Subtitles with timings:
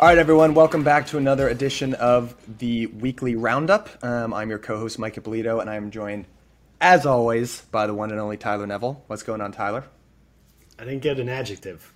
[0.00, 3.88] All right, everyone, welcome back to another edition of the weekly roundup.
[4.02, 6.26] Um, I'm your co-host Mike Ippolito, and I'm joined,
[6.80, 9.04] as always, by the one and only Tyler Neville.
[9.06, 9.84] What's going on, Tyler?
[10.80, 11.94] I didn't get an adjective.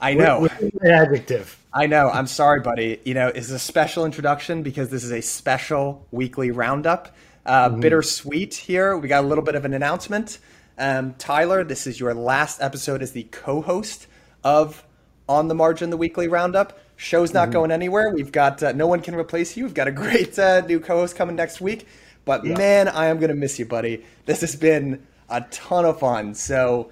[0.00, 0.40] I know.
[0.40, 1.56] What, what an adjective.
[1.72, 2.10] I know.
[2.10, 3.00] I'm sorry, buddy.
[3.04, 7.14] You know, it's a special introduction because this is a special weekly roundup.
[7.46, 7.80] Uh, mm-hmm.
[7.82, 8.98] Bittersweet here.
[8.98, 10.40] We got a little bit of an announcement.
[10.76, 14.08] Um, Tyler, this is your last episode as the co-host
[14.42, 14.84] of
[15.28, 16.80] On the Margin, the weekly roundup.
[16.96, 17.52] Show's not mm-hmm.
[17.52, 18.10] going anywhere.
[18.10, 19.64] We've got uh, no one can replace you.
[19.64, 21.86] We've got a great uh, new co-host coming next week.
[22.24, 22.56] But yeah.
[22.56, 24.04] man, I am going to miss you, buddy.
[24.24, 26.34] This has been a ton of fun.
[26.34, 26.90] So,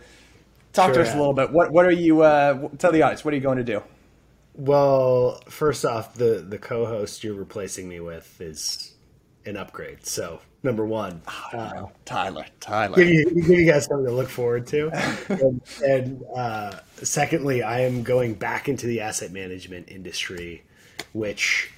[0.72, 1.50] talk sure, to us a little bit.
[1.50, 2.22] What what are you?
[2.22, 3.82] Uh, tell the audience what are you going to do?
[4.54, 8.94] Well, first off, the the co-host you're replacing me with is
[9.46, 10.06] an upgrade.
[10.06, 11.20] So number one,
[11.52, 14.90] oh, uh, Tyler, Tyler, give you, give you guys something to look forward to.
[15.28, 20.64] and, and uh, secondly, I am going back into the asset management industry,
[21.12, 21.70] which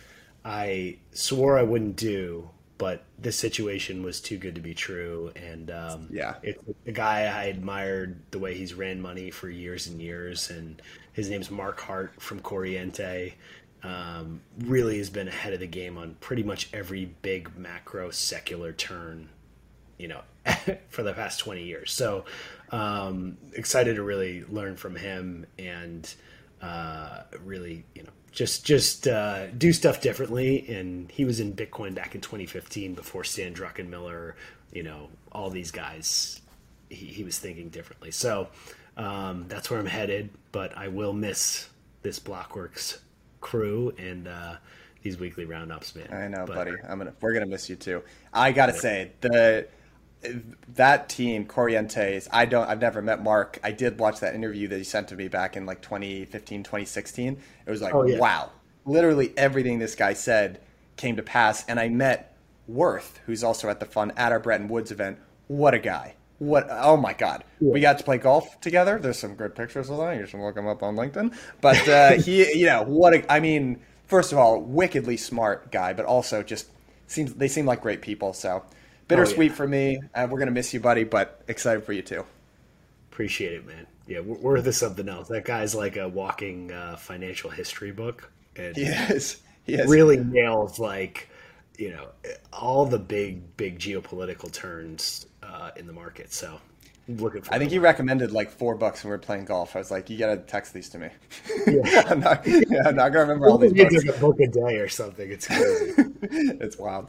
[0.44, 5.32] I swore I wouldn't do, but this situation was too good to be true.
[5.34, 9.86] And um, yeah, it's a guy I admired the way he's ran money for years
[9.88, 10.80] and years, and
[11.12, 13.32] his name's Mark Hart from Corriente.
[13.82, 18.72] Um, really has been ahead of the game on pretty much every big macro secular
[18.72, 19.28] turn,
[19.98, 20.22] you know,
[20.88, 21.92] for the past 20 years.
[21.92, 22.24] So
[22.70, 26.12] um, excited to really learn from him and
[26.62, 30.68] uh, really, you know, just just uh, do stuff differently.
[30.68, 34.34] And he was in Bitcoin back in 2015 before Stan Druckenmiller,
[34.72, 36.40] you know, all these guys.
[36.88, 38.10] He, he was thinking differently.
[38.10, 38.48] So
[38.96, 40.30] um, that's where I'm headed.
[40.52, 41.68] But I will miss
[42.02, 42.98] this Blockworks
[43.46, 44.56] crew and uh,
[45.02, 46.12] these weekly roundups, man.
[46.12, 46.72] I know, but, buddy.
[46.88, 48.02] I'm gonna we're gonna miss you too.
[48.32, 49.68] I gotta say the
[50.74, 52.26] that team Corrientes.
[52.32, 52.68] I don't.
[52.68, 53.60] I've never met Mark.
[53.62, 57.40] I did watch that interview that he sent to me back in like 2015, 2016.
[57.66, 58.18] It was like oh, yeah.
[58.18, 58.50] wow,
[58.84, 60.60] literally everything this guy said
[60.96, 61.64] came to pass.
[61.68, 62.36] And I met
[62.66, 65.18] Worth, who's also at the fun at our Bretton Woods event.
[65.46, 66.16] What a guy!
[66.38, 66.66] What?
[66.70, 67.44] Oh my God!
[67.60, 67.72] Yeah.
[67.72, 68.98] We got to play golf together.
[68.98, 70.18] There's some good pictures of that.
[70.18, 71.34] You should look him up on LinkedIn.
[71.60, 73.14] But uh, he, you know, what?
[73.14, 76.68] A, I mean, first of all, wickedly smart guy, but also just
[77.06, 78.32] seems they seem like great people.
[78.32, 78.62] So
[79.08, 79.56] bittersweet oh, yeah.
[79.56, 80.00] for me.
[80.14, 82.24] Uh, we're gonna miss you, buddy, but excited for you too.
[83.10, 83.86] Appreciate it, man.
[84.06, 85.28] Yeah, we're, worth something else.
[85.28, 88.30] That guy's like a walking uh, financial history book.
[88.56, 91.28] And yes, he really nails like
[91.78, 92.08] you know
[92.52, 96.32] all the big big geopolitical turns uh, in the market.
[96.32, 96.60] So
[97.08, 97.54] looking for.
[97.54, 99.76] I think he recommended like four bucks when we were playing golf.
[99.76, 101.08] I was like, you got to text these to me.
[101.66, 102.04] Yeah.
[102.08, 102.46] I'm not.
[102.46, 103.72] Yeah, I'm not gonna remember all these.
[103.72, 103.94] Books.
[103.94, 105.30] Like a book a day or something.
[105.30, 105.94] It's crazy.
[106.22, 107.08] it's wild.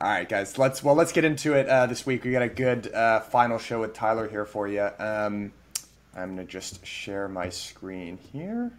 [0.00, 0.58] All right, guys.
[0.58, 2.24] Let's well, let's get into it uh, this week.
[2.24, 4.88] We got a good uh, final show with Tyler here for you.
[4.98, 5.52] Um,
[6.16, 8.72] I'm gonna just share my screen here.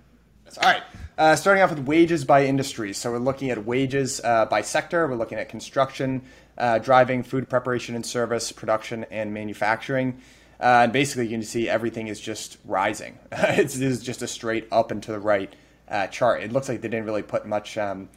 [0.61, 0.83] All right.
[1.17, 2.93] Uh, starting off with wages by industry.
[2.93, 5.07] So we're looking at wages uh, by sector.
[5.07, 6.21] We're looking at construction,
[6.57, 10.21] uh, driving, food preparation and service, production, and manufacturing.
[10.59, 13.19] Uh, and basically, you can see everything is just rising.
[13.31, 15.53] it's, it's, just a straight up and to the right
[15.89, 16.43] uh, chart.
[16.43, 18.09] It looks like they didn't really put much um,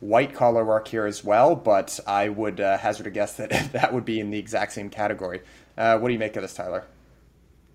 [0.00, 3.92] white collar work here as well, but I would uh, hazard a guess that that
[3.92, 5.42] would be in the exact same category.
[5.76, 6.84] what do you make of this, Tyler?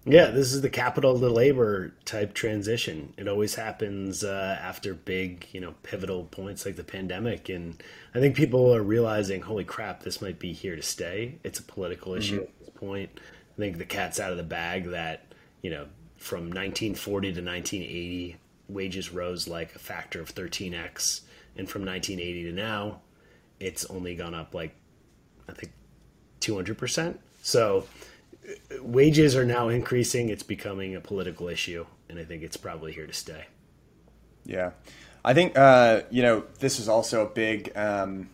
[0.06, 3.13] Yeah, this is the capital to labor type transition.
[3.18, 7.81] It always happens uh, after big, you know, pivotal points like the pandemic, and
[8.14, 11.40] I think people are realizing, holy crap, this might be here to stay.
[11.44, 12.44] It's a political issue mm-hmm.
[12.44, 13.09] at this point.
[13.16, 15.86] I think the cat's out of the bag that you know
[16.18, 18.38] from 1940 to 1980,
[18.68, 21.22] wages rose like a factor of 13x,
[21.56, 23.02] and from 1980 to now,
[23.59, 24.76] it's only gone up like
[25.47, 25.72] I think
[26.40, 27.20] 200 percent.
[27.41, 27.86] So
[28.81, 30.30] wages are now increasing.
[30.30, 33.46] It's becoming a political issue, and I think it's probably here to stay.
[34.46, 34.72] Yeah,
[35.24, 38.30] I think uh, you know this is also a big um,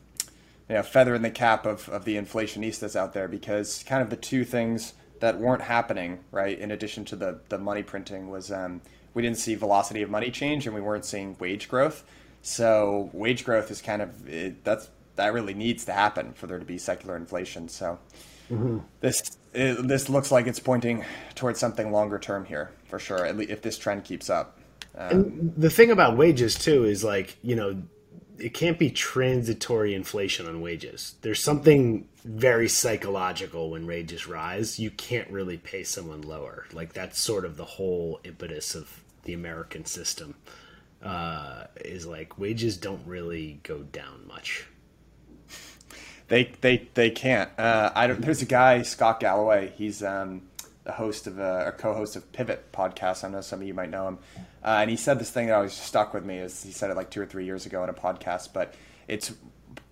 [0.70, 4.10] you know feather in the cap of of the inflationistas out there because kind of
[4.10, 8.52] the two things that weren't happening right in addition to the the money printing was
[8.52, 8.82] um,
[9.16, 12.04] we didn't see velocity of money change and we weren't seeing wage growth.
[12.44, 16.60] So wage growth is kind of it, that's that really needs to happen for there
[16.60, 17.70] to be secular inflation.
[17.70, 17.98] So
[18.52, 18.80] mm-hmm.
[19.00, 19.24] this
[19.54, 23.26] it, this looks like it's pointing towards something longer term here for sure.
[23.26, 24.55] At least if this trend keeps up.
[24.98, 27.82] And the thing about wages too is like you know
[28.38, 31.16] it can't be transitory inflation on wages.
[31.22, 34.80] There's something very psychological when wages rise.
[34.80, 36.66] You can't really pay someone lower.
[36.74, 40.36] Like that's sort of the whole impetus of the American system.
[41.04, 44.66] Uh, is like wages don't really go down much.
[46.28, 47.50] They they they can't.
[47.60, 48.22] Uh, I don't.
[48.22, 49.72] There's a guy Scott Galloway.
[49.78, 50.42] He's um,
[50.86, 53.24] a host of a, a co-host of Pivot podcast.
[53.24, 54.20] I know some of you might know him,
[54.64, 56.38] uh, and he said this thing that always stuck with me.
[56.38, 58.74] Is he said it like two or three years ago in a podcast, but
[59.08, 59.34] it's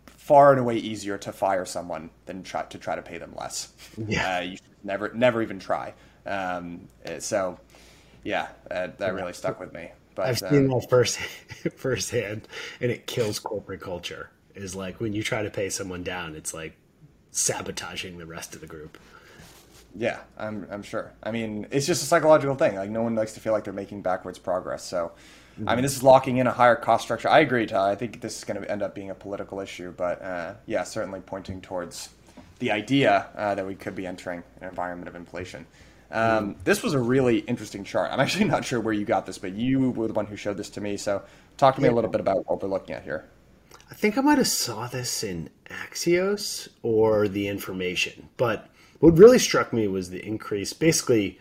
[0.05, 3.73] far and away easier to fire someone than try to try to pay them less.
[3.97, 5.93] Yeah, uh, you should never never even try.
[6.25, 6.87] Um,
[7.19, 7.59] so,
[8.23, 9.91] yeah, that, that really stuck with me.
[10.15, 11.17] But I've seen uh, that first
[11.75, 12.47] firsthand,
[12.79, 14.29] and it kills corporate culture.
[14.55, 16.77] Is like when you try to pay someone down, it's like
[17.31, 18.97] sabotaging the rest of the group.
[19.95, 21.11] Yeah, I'm I'm sure.
[21.21, 22.75] I mean, it's just a psychological thing.
[22.75, 24.83] Like no one likes to feel like they're making backwards progress.
[24.83, 25.11] So,
[25.59, 25.69] mm-hmm.
[25.69, 27.29] I mean, this is locking in a higher cost structure.
[27.29, 27.91] I agree, Ty.
[27.91, 30.83] I think this is going to end up being a political issue, but uh, yeah,
[30.83, 32.09] certainly pointing towards
[32.59, 35.65] the idea uh, that we could be entering an environment of inflation.
[36.11, 38.11] Um, this was a really interesting chart.
[38.11, 40.57] I'm actually not sure where you got this, but you were the one who showed
[40.57, 40.97] this to me.
[40.97, 41.23] So,
[41.57, 43.25] talk to me a little bit about what we're looking at here.
[43.91, 48.69] I think I might have saw this in Axios or the information, but
[49.03, 50.71] what really struck me was the increase.
[50.71, 51.37] Basically,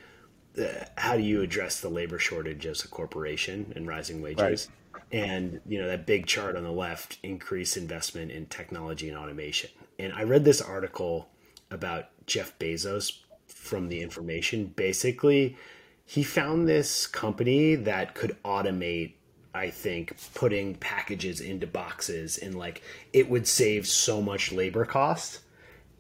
[0.61, 0.65] uh,
[0.97, 4.69] how do you address the labor shortage as a corporation and rising wages?
[4.93, 5.05] Right.
[5.13, 9.71] And you know that big chart on the left, increase investment in technology and automation.
[9.97, 11.29] And I read this article
[11.71, 14.73] about Jeff Bezos from the information.
[14.75, 15.57] Basically,
[16.05, 19.13] he found this company that could automate
[19.55, 22.83] I think putting packages into boxes and like
[23.13, 25.43] it would save so much labor cost.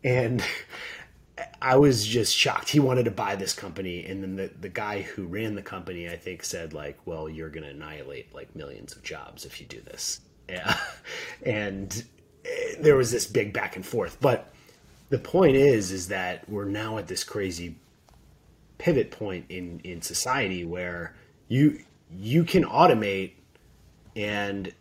[0.03, 0.43] And
[1.61, 2.69] I was just shocked.
[2.69, 6.09] He wanted to buy this company, and then the, the guy who ran the company,
[6.09, 9.67] I think, said like, "Well, you're going to annihilate like millions of jobs if you
[9.67, 10.77] do this." Yeah,
[11.47, 12.05] and
[12.45, 14.19] eh, there was this big back and forth.
[14.21, 14.53] But
[15.09, 17.77] the point is, is that we're now at this crazy
[18.79, 21.15] pivot point in in society where
[21.49, 21.81] you
[22.11, 23.33] you can automate
[24.17, 24.73] and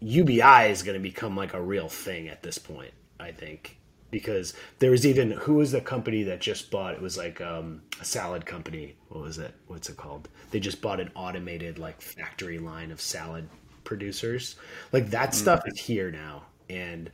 [0.00, 2.92] UBI is going to become like a real thing at this point.
[3.20, 3.78] I think
[4.14, 7.82] because there was even who was the company that just bought it was like um,
[8.00, 8.94] a salad company.
[9.08, 9.52] What was it?
[9.66, 10.28] What's it called?
[10.52, 13.48] They just bought an automated like factory line of salad
[13.82, 14.54] producers.
[14.92, 15.34] Like that mm.
[15.34, 17.10] stuff is here now, and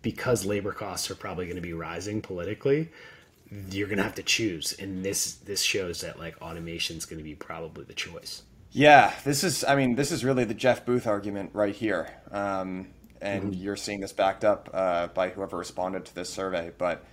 [0.00, 2.88] because labor costs are probably going to be rising politically,
[3.70, 4.72] you're going to have to choose.
[4.78, 8.42] And this this shows that like automation is going to be probably the choice.
[8.72, 9.64] Yeah, this is.
[9.64, 12.88] I mean, this is really the Jeff Booth argument right here, um,
[13.20, 13.62] and mm-hmm.
[13.62, 16.70] you're seeing this backed up uh, by whoever responded to this survey.
[16.76, 17.04] But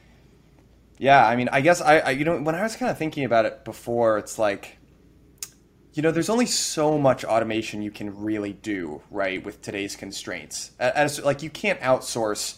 [0.98, 3.26] yeah, I mean, I guess I, I you know, when I was kind of thinking
[3.26, 4.78] about it before, it's like
[5.96, 10.72] you know, there's only so much automation you can really do, right, with today's constraints.
[10.78, 12.58] As, like, you can't outsource,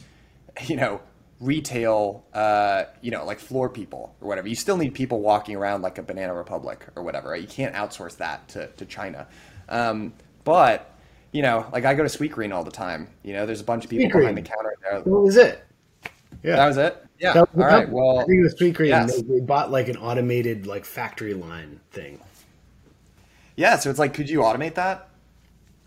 [0.66, 1.02] you know,
[1.40, 4.48] retail, uh, you know, like floor people or whatever.
[4.48, 7.30] You still need people walking around like a Banana Republic or whatever.
[7.30, 7.42] Right?
[7.42, 9.28] You can't outsource that to, to China.
[9.70, 10.14] Um,
[10.44, 10.97] but,
[11.38, 13.10] you know, like I go to Sweetgreen all the time.
[13.22, 14.22] You know, there's a bunch of people Sweetgreen.
[14.22, 15.02] behind the counter there.
[15.02, 15.64] What was it?
[16.42, 16.56] Yeah.
[16.56, 17.06] That was it?
[17.20, 17.42] Yeah.
[17.42, 17.88] Was all right.
[17.88, 18.88] Well, I think it was Sweetgreen.
[18.88, 19.16] Yes.
[19.16, 22.20] They, they bought like an automated like factory line thing.
[23.56, 23.78] Yeah.
[23.78, 25.10] So it's like, could you automate that?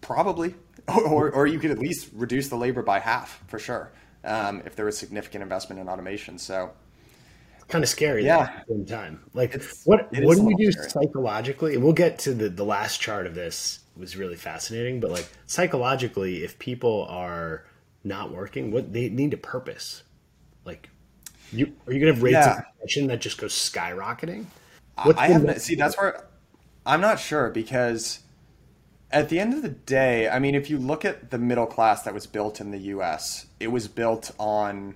[0.01, 0.55] Probably.
[0.89, 3.93] Or, or you could at least reduce the labor by half for sure
[4.25, 6.37] um, if there was significant investment in automation.
[6.37, 6.73] So
[7.71, 8.39] kind of scary yeah.
[8.41, 9.21] at the same time.
[9.33, 10.91] Like it's, what what do we do scary.
[10.91, 11.75] psychologically?
[11.75, 15.29] And we'll get to the, the last chart of this was really fascinating, but like
[15.47, 17.65] psychologically, if people are
[18.05, 20.03] not working, what they need a purpose.
[20.65, 20.91] Like
[21.53, 22.59] you are you gonna have rates yeah.
[22.59, 24.47] of inflation that just goes skyrocketing?
[25.03, 26.27] What's I haven't see that's where
[26.85, 28.21] I'm not sure because
[29.13, 32.03] at the end of the day, I mean, if you look at the middle class
[32.03, 34.95] that was built in the U.S., it was built on,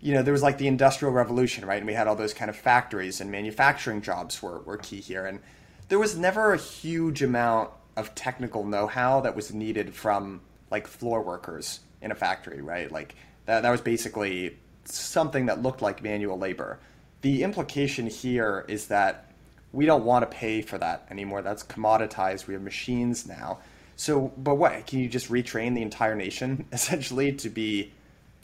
[0.00, 1.76] you know, there was like the Industrial Revolution, right?
[1.76, 5.26] And we had all those kind of factories and manufacturing jobs were, were key here.
[5.26, 5.40] And
[5.88, 10.40] there was never a huge amount of technical know how that was needed from
[10.70, 12.90] like floor workers in a factory, right?
[12.90, 13.14] Like
[13.46, 16.78] that, that was basically something that looked like manual labor.
[17.20, 19.32] The implication here is that
[19.72, 21.42] we don't want to pay for that anymore.
[21.42, 22.46] That's commoditized.
[22.46, 23.58] We have machines now.
[23.96, 24.86] So, but what?
[24.86, 27.92] Can you just retrain the entire nation essentially to be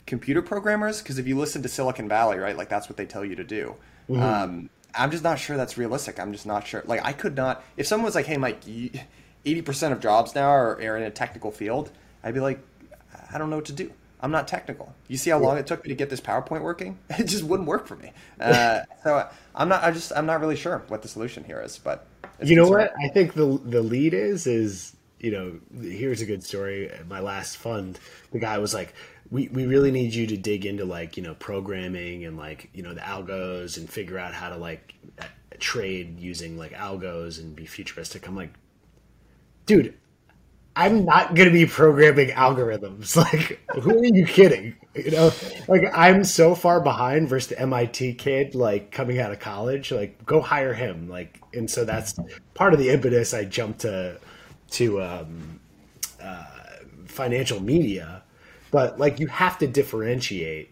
[0.07, 1.01] computer programmers?
[1.01, 3.43] Because if you listen to Silicon Valley, right, like that's what they tell you to
[3.43, 3.75] do.
[4.09, 4.23] Mm-hmm.
[4.23, 6.19] Um, I'm just not sure that's realistic.
[6.19, 6.81] I'm just not sure.
[6.85, 7.63] Like, I could not.
[7.75, 11.11] If someone was like, "Hey, Mike, eighty percent of jobs now are, are in a
[11.11, 11.91] technical field,"
[12.23, 12.59] I'd be like,
[13.31, 14.95] "I don't know what to do." I'm not technical.
[15.07, 16.97] You see how long it took me to get this PowerPoint working?
[17.19, 18.13] It just wouldn't work for me.
[18.39, 19.83] Uh, so I'm not.
[19.83, 20.11] I just.
[20.15, 21.77] I'm not really sure what the solution here is.
[21.77, 22.07] But
[22.41, 22.93] you know what?
[23.03, 26.91] I think the the lead is is you know here's a good story.
[27.07, 27.99] My last fund,
[28.31, 28.93] the guy was like,
[29.29, 32.83] we, we really need you to dig into like you know programming and like you
[32.83, 34.95] know the algos and figure out how to like
[35.59, 38.27] trade using like algos and be futuristic.
[38.27, 38.53] I'm like,
[39.65, 39.93] dude,
[40.75, 43.15] I'm not going to be programming algorithms.
[43.17, 44.75] Like, who are you kidding?
[44.93, 45.31] You know,
[45.67, 49.91] like I'm so far behind versus the MIT kid, like coming out of college.
[49.91, 51.09] Like, go hire him.
[51.09, 52.15] Like, and so that's
[52.53, 53.33] part of the impetus.
[53.33, 54.19] I jumped to
[54.71, 55.59] to um,
[56.21, 56.45] uh,
[57.05, 58.23] financial media,
[58.71, 60.71] but like you have to differentiate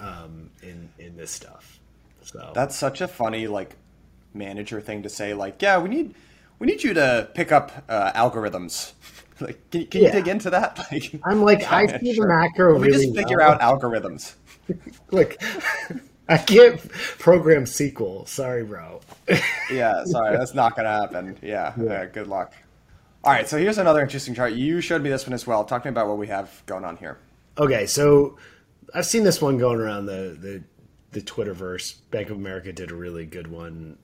[0.00, 1.78] um, in in this stuff.
[2.22, 3.76] So that's such a funny like
[4.34, 5.34] manager thing to say.
[5.34, 6.14] Like, yeah, we need
[6.58, 8.92] we need you to pick up uh, algorithms.
[9.40, 10.06] like, can, can yeah.
[10.08, 10.78] you dig into that?
[10.92, 12.26] Like, I'm like, I see sure.
[12.26, 12.72] the macro.
[12.72, 13.52] Let me really just figure well.
[13.52, 14.34] out algorithms.
[15.10, 15.42] like,
[16.28, 16.80] I can't
[17.18, 18.26] program SQL.
[18.28, 19.00] Sorry, bro.
[19.70, 21.38] yeah, sorry, that's not gonna happen.
[21.42, 21.84] Yeah, yeah.
[21.84, 22.52] yeah, good luck.
[23.24, 24.52] All right, so here's another interesting chart.
[24.52, 25.64] You showed me this one as well.
[25.64, 27.18] Talk to me about what we have going on here.
[27.58, 28.36] Okay, so
[28.94, 30.62] I've seen this one going around the the
[31.10, 31.96] the Twitterverse.
[32.10, 33.98] Bank of America did a really good one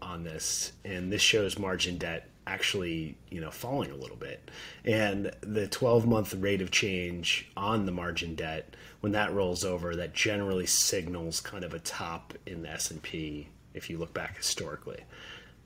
[0.00, 4.48] on this, and this shows margin debt actually you know falling a little bit.
[4.84, 9.96] And the 12 month rate of change on the margin debt when that rolls over
[9.96, 15.00] that generally signals kind of a top in the s&p if you look back historically.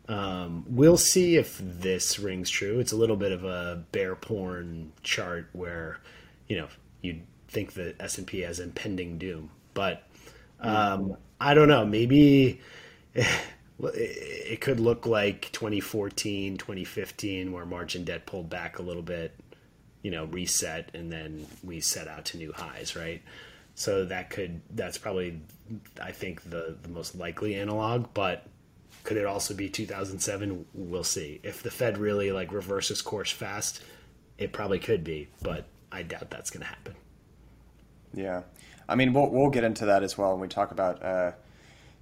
[0.08, 2.78] Um, we'll see if this rings true.
[2.78, 6.00] It's a little bit of a bear porn chart where
[6.48, 6.68] you know
[7.02, 7.20] you
[7.54, 10.06] think the s&p has impending doom but
[10.61, 12.61] um, i don't know maybe
[13.82, 19.34] it could look like 2014, 2015, where margin debt pulled back a little bit,
[20.02, 23.23] you know, reset, and then we set out to new highs, right?
[23.75, 25.40] So that could that's probably
[26.00, 28.46] I think the the most likely analog, but
[29.02, 30.64] could it also be 2007?
[30.73, 31.40] We'll see.
[31.42, 33.82] If the Fed really like reverses course fast,
[34.38, 36.94] it probably could be, but I doubt that's going to happen.
[38.14, 38.42] Yeah,
[38.88, 41.02] I mean we'll we'll get into that as well when we talk about.
[41.02, 41.33] Uh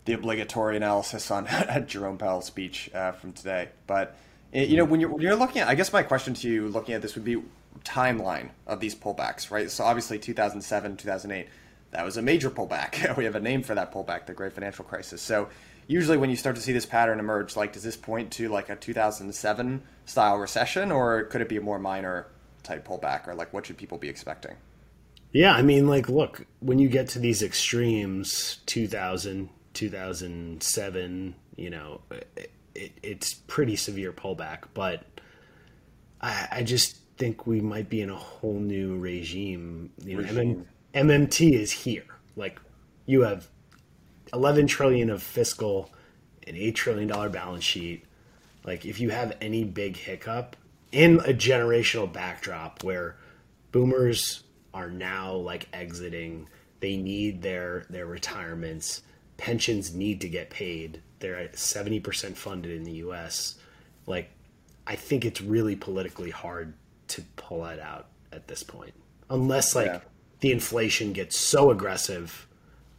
[0.05, 1.47] the obligatory analysis on
[1.87, 3.69] Jerome Powell's speech uh, from today.
[3.87, 4.17] But
[4.53, 6.95] you know, when you're when you're looking at, I guess my question to you, looking
[6.95, 7.43] at this, would be
[7.85, 9.71] timeline of these pullbacks, right?
[9.71, 11.49] So obviously, 2007, 2008,
[11.93, 13.17] that was a major pullback.
[13.17, 15.23] we have a name for that pullback, the Great Financial Crisis.
[15.23, 15.49] So
[15.87, 18.69] usually, when you start to see this pattern emerge, like, does this point to like
[18.69, 22.27] a 2007 style recession, or could it be a more minor
[22.63, 24.57] type pullback, or like what should people be expecting?
[25.33, 32.01] Yeah, I mean, like, look, when you get to these extremes, 2000, 2007, you know,
[32.75, 35.05] it, it's pretty severe pullback, but
[36.21, 39.91] I, I, just think we might be in a whole new regime.
[40.05, 40.69] You know, regime.
[40.95, 42.05] MMT is here.
[42.37, 42.61] Like
[43.07, 43.49] you have
[44.33, 45.91] 11 trillion of fiscal,
[46.47, 48.05] an eight trillion dollar balance sheet.
[48.65, 50.57] Like if you have any big hiccup
[50.93, 53.17] in a generational backdrop where
[53.73, 56.49] boomers are now like exiting,
[56.81, 59.03] they need their their retirements
[59.43, 61.03] pensions need to get paid.
[61.19, 63.57] They're at 70% funded in the US.
[64.07, 64.31] Like,
[64.87, 66.75] I think it's really politically hard
[67.09, 68.95] to pull that out at this point.
[69.31, 70.01] Unless, like, yeah.
[70.41, 72.47] the inflation gets so aggressive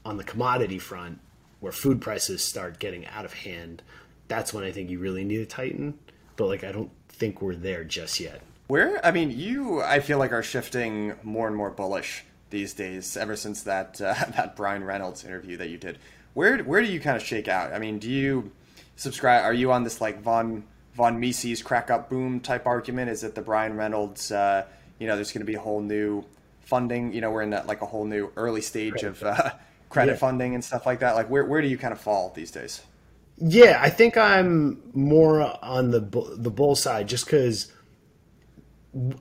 [0.04, 1.20] on the commodity front
[1.62, 3.82] where food prices start getting out of hand.
[4.28, 5.98] That's when I think you really need to tighten.
[6.36, 8.42] But, like, I don't think we're there just yet.
[8.68, 13.18] Where, I mean, you, I feel like, are shifting more and more bullish these days
[13.18, 15.98] ever since that uh, that Brian Reynolds interview that you did.
[16.34, 17.74] Where where do you kind of shake out?
[17.74, 18.52] I mean, do you
[18.96, 19.44] subscribe?
[19.44, 23.10] Are you on this like von von Mises crack up boom type argument?
[23.10, 24.32] Is it the Brian Reynolds?
[24.32, 24.66] Uh,
[25.00, 26.24] you know, there's going to be a whole new
[26.62, 27.12] funding.
[27.12, 29.50] You know, we're in that like a whole new early stage credit of uh,
[29.90, 30.18] credit yeah.
[30.18, 31.16] funding and stuff like that.
[31.16, 32.82] Like, where where do you kind of fall these days?
[33.40, 36.00] Yeah, I think I'm more on the
[36.38, 37.72] the bull side, just because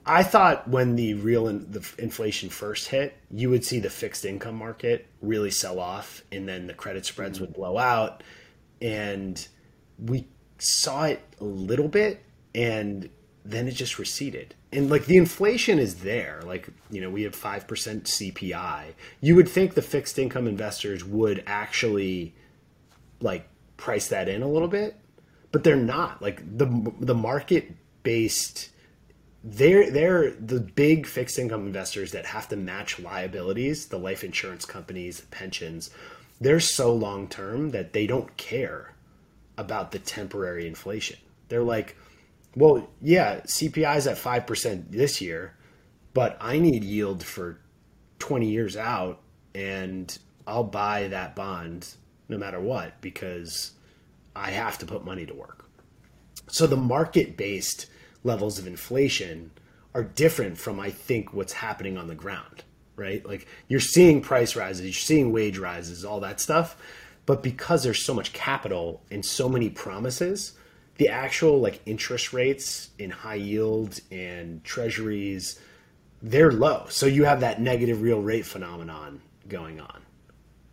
[0.04, 4.24] I thought when the real in, the inflation first hit, you would see the fixed
[4.24, 7.60] income market really sell off, and then the credit spreads would mm-hmm.
[7.60, 8.22] blow out,
[8.82, 9.46] and
[9.98, 10.26] we
[10.58, 12.22] saw it a little bit,
[12.54, 13.08] and
[13.44, 14.54] then it just receded.
[14.72, 18.92] And like the inflation is there, like you know we have five percent CPI.
[19.20, 22.34] You would think the fixed income investors would actually
[23.20, 24.96] like price that in a little bit,
[25.50, 26.20] but they're not.
[26.20, 28.68] Like the the market based
[29.44, 34.64] they're they're the big fixed income investors that have to match liabilities, the life insurance
[34.64, 35.90] companies, pensions.
[36.40, 38.94] They're so long term that they don't care
[39.56, 41.18] about the temporary inflation.
[41.48, 41.96] They're like,
[42.56, 45.54] well, yeah, CPI is at 5% this year,
[46.14, 47.58] but I need yield for
[48.18, 49.20] 20 years out
[49.54, 51.94] and I'll buy that bond
[52.28, 53.72] no matter what because
[54.34, 55.64] I have to put money to work.
[56.48, 57.86] So the market based
[58.24, 59.50] levels of inflation
[59.94, 62.64] are different from I think what's happening on the ground,
[62.96, 63.24] right?
[63.24, 66.76] Like you're seeing price rises, you're seeing wage rises, all that stuff,
[67.26, 70.52] but because there's so much capital and so many promises,
[70.96, 75.58] the actual like interest rates in high yield and treasuries
[76.22, 76.86] they're low.
[76.88, 80.02] So you have that negative real rate phenomenon going on.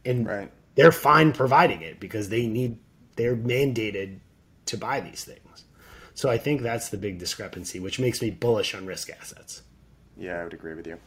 [0.05, 0.51] And right.
[0.75, 2.77] they're fine providing it because they need
[3.15, 4.19] they're mandated
[4.67, 5.65] to buy these things.
[6.19, 9.61] So I think that's the big discrepancy, which makes me bullish on risk assets.
[10.17, 10.97] Yeah, I would agree with you.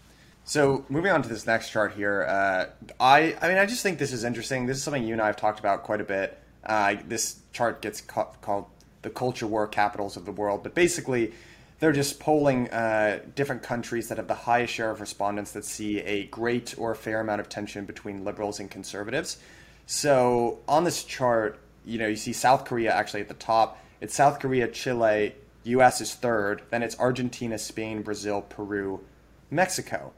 [0.46, 3.98] So moving on to this next chart here, uh, I I mean I just think
[3.98, 4.64] this is interesting.
[4.64, 6.38] This is something you and I have talked about quite a bit.
[6.64, 8.64] Uh, this chart gets ca- called
[9.02, 11.34] the culture war capitals of the world, but basically
[11.78, 16.00] they're just polling uh, different countries that have the highest share of respondents that see
[16.00, 19.36] a great or a fair amount of tension between liberals and conservatives.
[19.84, 23.78] So on this chart, you know, you see South Korea actually at the top.
[24.02, 26.00] It's South Korea, Chile, U.S.
[26.00, 26.62] is third.
[26.70, 29.00] Then it's Argentina, Spain, Brazil, Peru,
[29.48, 30.12] Mexico.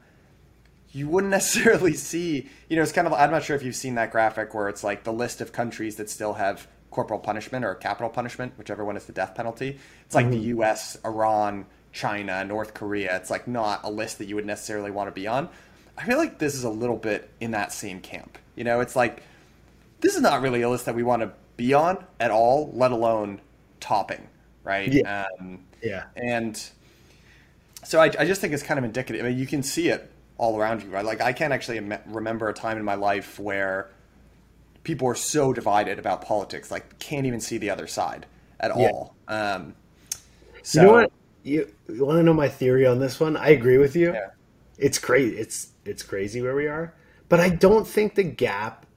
[0.91, 3.13] You wouldn't necessarily see, you know, it's kind of.
[3.13, 5.97] I'm not sure if you've seen that graphic where it's like the list of countries
[5.97, 9.77] that still have corporal punishment or capital punishment, whichever one is the death penalty.
[10.07, 10.35] It's like mm-hmm.
[10.35, 13.15] the U.S., Iran, China, North Korea.
[13.17, 15.47] It's like not a list that you would necessarily want to be on.
[15.95, 18.39] I feel like this is a little bit in that same camp.
[18.55, 19.21] You know, it's like
[19.99, 22.91] this is not really a list that we want to be on at all, let
[22.91, 23.41] alone
[23.85, 24.27] topping,
[24.63, 24.91] right?
[24.91, 25.27] Yeah.
[25.39, 26.05] Um, yeah.
[26.15, 26.61] And
[27.83, 29.23] so I, I, just think it's kind of indicative.
[29.23, 31.05] I mean, you can see it all around you, right?
[31.05, 33.91] Like I can't actually remember a time in my life where
[34.83, 38.25] people are so divided about politics, like can't even see the other side
[38.59, 38.87] at yeah.
[38.87, 39.15] all.
[39.27, 39.75] Um,
[40.63, 41.11] so, you know what?
[41.43, 43.37] You, you, want to know my theory on this one?
[43.37, 44.13] I agree with you.
[44.13, 44.29] Yeah.
[44.79, 45.37] It's crazy.
[45.37, 46.93] It's it's crazy where we are,
[47.29, 48.87] but I don't think the gap.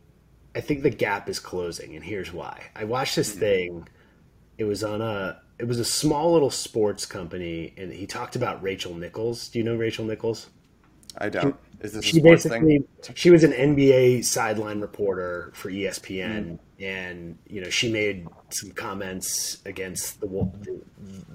[0.57, 2.71] I think the gap is closing, and here's why.
[2.75, 3.41] I watched this mm-hmm.
[3.41, 3.89] thing.
[4.59, 5.41] It was on a.
[5.59, 9.49] It was a small little sports company, and he talked about Rachel Nichols.
[9.49, 10.51] Do you know Rachel Nichols?
[11.17, 11.57] I don't.
[11.81, 13.15] Is this she basically thing?
[13.15, 16.59] she was an NBA sideline reporter for ESPN, mm.
[16.81, 20.81] and you know she made some comments against the, the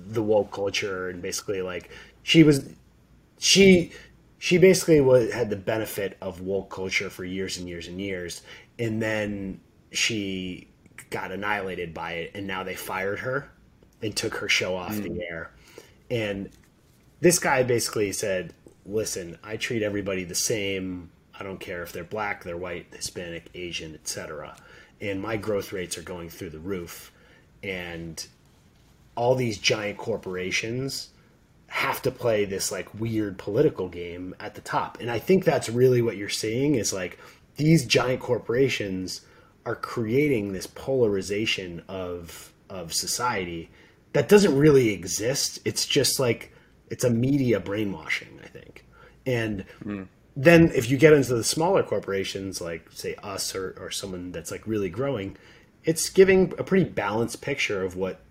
[0.07, 1.89] the woke culture, and basically like
[2.23, 2.69] she was
[3.39, 3.91] she
[4.37, 8.41] she basically was had the benefit of woke culture for years and years and years,
[8.77, 9.61] and then
[9.91, 10.67] she
[11.09, 13.49] got annihilated by it, and now they fired her
[14.01, 15.03] and took her show off mm.
[15.03, 15.51] the air,
[16.09, 16.49] and
[17.21, 18.53] this guy basically said
[18.85, 21.09] listen, I treat everybody the same.
[21.37, 24.55] I don't care if they're black, they're white, Hispanic, Asian, etc.
[25.01, 27.11] And my growth rates are going through the roof.
[27.61, 28.25] And
[29.15, 31.09] all these giant corporations
[31.67, 34.99] have to play this like weird political game at the top.
[34.99, 37.17] And I think that's really what you're seeing is like
[37.55, 39.21] these giant corporations
[39.65, 43.69] are creating this polarization of of society
[44.13, 45.59] that doesn't really exist.
[45.65, 46.53] It's just like
[46.89, 48.85] it's a media brainwashing, I think.
[49.25, 50.07] And mm.
[50.35, 54.51] then if you get into the smaller corporations like say us or, or someone that's
[54.51, 55.37] like really growing,
[55.83, 58.21] it's giving a pretty balanced picture of what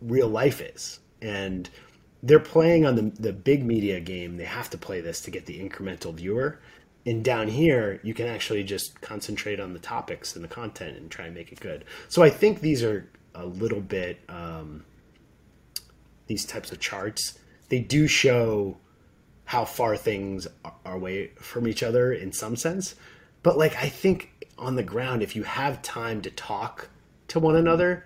[0.00, 1.00] real life is.
[1.20, 1.68] And
[2.22, 4.36] they're playing on the the big media game.
[4.36, 6.58] They have to play this to get the incremental viewer.
[7.06, 11.10] And down here, you can actually just concentrate on the topics and the content and
[11.10, 11.84] try and make it good.
[12.08, 14.84] So I think these are a little bit um,
[16.26, 17.38] these types of charts
[17.68, 18.76] they do show
[19.44, 22.94] how far things are away from each other in some sense.
[23.42, 26.88] But like I think on the ground, if you have time to talk
[27.28, 28.04] to one another,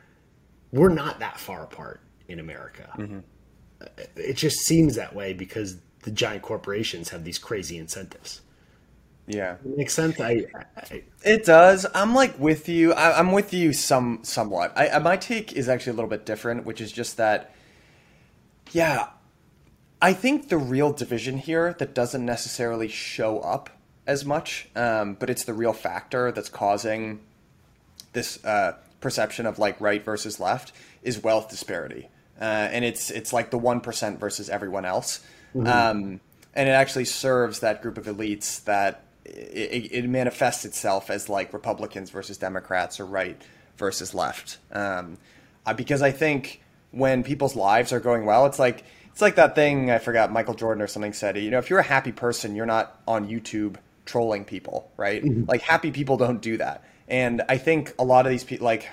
[0.73, 2.91] we're not that far apart in America.
[2.99, 3.21] Mm-hmm.
[4.17, 8.43] It just seems that way because the giant corporations have these crazy incentives.
[9.33, 10.19] Yeah, it makes sense.
[10.21, 10.45] I,
[10.77, 11.87] I, it does.
[11.95, 12.93] I'm like with you.
[12.93, 14.73] I, am with you some somewhat.
[14.77, 17.55] I, my take is actually a little bit different, which is just that.
[18.73, 19.09] Yeah,
[20.03, 23.71] I think the real division here that doesn't necessarily show up
[24.07, 27.21] as much, um, but it's the real factor that's causing
[28.13, 32.09] this uh, perception of like right versus left is wealth disparity,
[32.41, 35.21] uh, and it's it's like the one percent versus everyone else,
[35.55, 35.67] mm-hmm.
[35.67, 36.21] um,
[36.55, 41.53] and it actually serves that group of elites that it, it, manifests itself as like
[41.53, 43.41] Republicans versus Democrats or right
[43.77, 45.19] versus left, um,
[45.77, 49.91] because I think when people's lives are going well, it's like it's like that thing
[49.91, 51.37] I forgot Michael Jordan or something said.
[51.37, 55.23] You know, if you're a happy person, you're not on YouTube trolling people, right?
[55.23, 55.45] Mm-hmm.
[55.49, 56.85] Like happy people don't do that.
[57.09, 58.89] And I think a lot of these people, like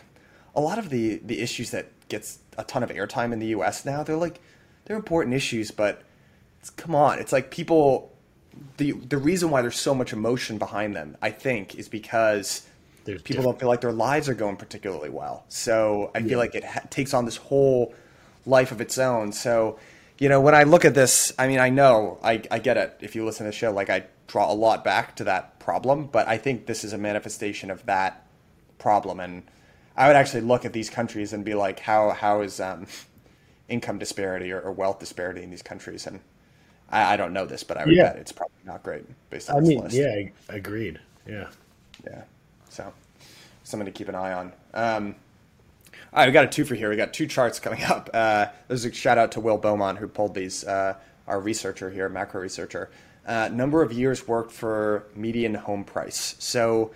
[0.55, 3.85] a lot of the the issues that gets a ton of airtime in the U.S.
[3.85, 4.41] now, they're like
[4.85, 6.03] they're important issues, but
[6.75, 8.11] come on, it's like people.
[8.77, 12.67] The the reason why there's so much emotion behind them, I think, is because
[13.05, 13.45] there's people different.
[13.45, 15.45] don't feel like their lives are going particularly well.
[15.49, 16.27] So I yeah.
[16.27, 17.93] feel like it ha- takes on this whole
[18.45, 19.31] life of its own.
[19.31, 19.79] So
[20.19, 22.97] you know, when I look at this, I mean, I know, I, I get it.
[23.01, 26.07] If you listen to the show, like I draw a lot back to that problem,
[26.07, 28.25] but I think this is a manifestation of that
[28.79, 29.19] problem.
[29.19, 29.43] And
[29.95, 32.87] I would actually look at these countries and be like, how how is um,
[33.69, 36.07] income disparity or, or, wealth disparity in these countries?
[36.07, 36.19] And
[36.89, 38.09] I, I don't know this, but I would yeah.
[38.09, 39.95] bet it's probably not great based on I mean, list.
[39.95, 40.99] yeah, agreed.
[41.27, 41.47] Yeah,
[42.05, 42.23] yeah.
[42.69, 42.93] So
[43.63, 44.53] something to keep an eye on.
[44.73, 45.15] Um,
[46.13, 46.89] all right, we got a two for here.
[46.89, 48.09] We got two charts coming up.
[48.13, 50.63] Uh, there's a shout out to Will Beaumont who pulled these.
[50.63, 50.95] Uh,
[51.27, 52.89] our researcher here, macro researcher.
[53.25, 56.35] Uh, number of years worked for median home price.
[56.39, 56.91] So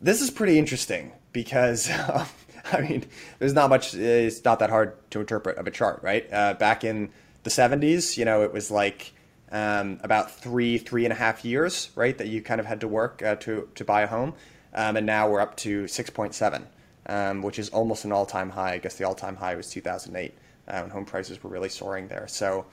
[0.00, 1.90] this is pretty interesting because
[2.72, 3.04] I mean,
[3.38, 3.94] there's not much.
[3.94, 6.26] It's not that hard to interpret of a chart, right?
[6.32, 7.10] Uh, back in
[7.42, 9.12] the 70s, you know, it was like
[9.50, 12.88] um, about three, three and a half years, right, that you kind of had to
[12.88, 14.34] work uh, to to buy a home,
[14.74, 16.62] um, and now we're up to 6.7,
[17.06, 18.74] um, which is almost an all-time high.
[18.74, 20.34] I guess the all-time high was 2008
[20.68, 22.28] uh, when home prices were really soaring there.
[22.28, 22.66] So,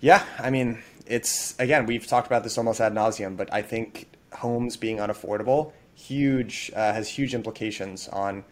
[0.00, 4.06] yeah, I mean, it's again we've talked about this almost ad nauseum, but I think
[4.32, 8.44] homes being unaffordable huge uh, has huge implications on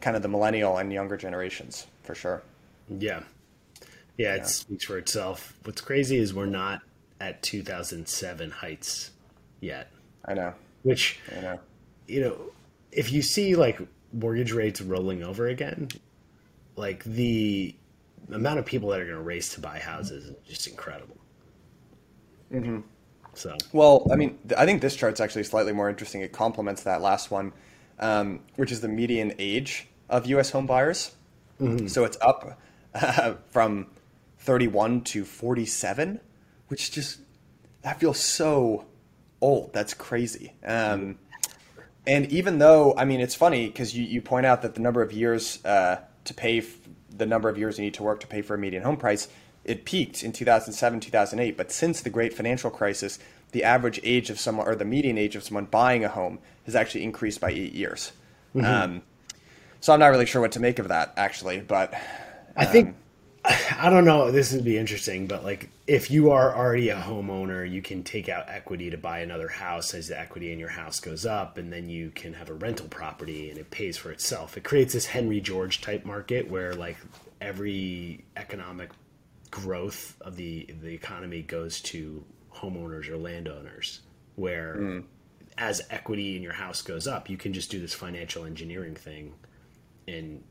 [0.00, 2.42] kind of the millennial and younger generations for sure.
[2.88, 3.20] Yeah.
[4.16, 4.44] Yeah, it yeah.
[4.44, 5.54] speaks for itself.
[5.64, 6.82] What's crazy is we're not
[7.20, 9.10] at 2007 heights
[9.60, 9.90] yet.
[10.24, 10.54] I know.
[10.82, 11.60] Which, I know.
[12.06, 12.36] You know,
[12.92, 13.80] if you see like
[14.12, 15.88] mortgage rates rolling over again,
[16.76, 17.74] like the
[18.30, 21.16] amount of people that are going to race to buy houses is just incredible.
[22.52, 22.80] Mm-hmm.
[23.34, 26.20] So, well, I mean, I think this chart's actually slightly more interesting.
[26.20, 27.52] It complements that last one,
[27.98, 30.50] um, which is the median age of U.S.
[30.50, 31.12] home buyers.
[31.60, 31.88] Mm-hmm.
[31.88, 32.60] So it's up
[32.94, 33.88] uh, from
[34.44, 36.20] 31 to 47,
[36.68, 37.20] which just
[37.82, 38.86] that feels so
[39.40, 39.72] old.
[39.72, 40.54] That's crazy.
[40.64, 41.18] Um,
[42.06, 45.02] and even though, I mean, it's funny because you, you point out that the number
[45.02, 46.78] of years uh, to pay, f-
[47.10, 49.28] the number of years you need to work to pay for a median home price,
[49.64, 51.56] it peaked in 2007, 2008.
[51.56, 53.18] But since the great financial crisis,
[53.52, 56.74] the average age of someone, or the median age of someone buying a home, has
[56.74, 58.12] actually increased by eight years.
[58.54, 58.66] Mm-hmm.
[58.66, 59.02] Um,
[59.80, 62.00] so I'm not really sure what to make of that actually, but um,
[62.56, 62.94] I think um,
[63.44, 64.30] I don't know.
[64.30, 68.28] This would be interesting, but like if you are already a homeowner, you can take
[68.28, 71.70] out equity to buy another house as the equity in your house goes up, and
[71.70, 74.56] then you can have a rental property and it pays for itself.
[74.56, 76.96] It creates this Henry George type market where like
[77.40, 78.90] every economic
[79.50, 84.00] growth of the the economy goes to homeowners or landowners
[84.34, 85.04] where mm.
[85.58, 89.32] as equity in your house goes up you can just do this financial engineering thing
[90.08, 90.42] and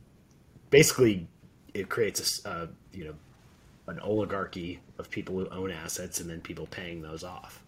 [0.69, 1.27] basically
[1.73, 3.15] it creates a, uh, you know
[3.87, 7.61] an oligarchy of people who own assets and then people paying those off.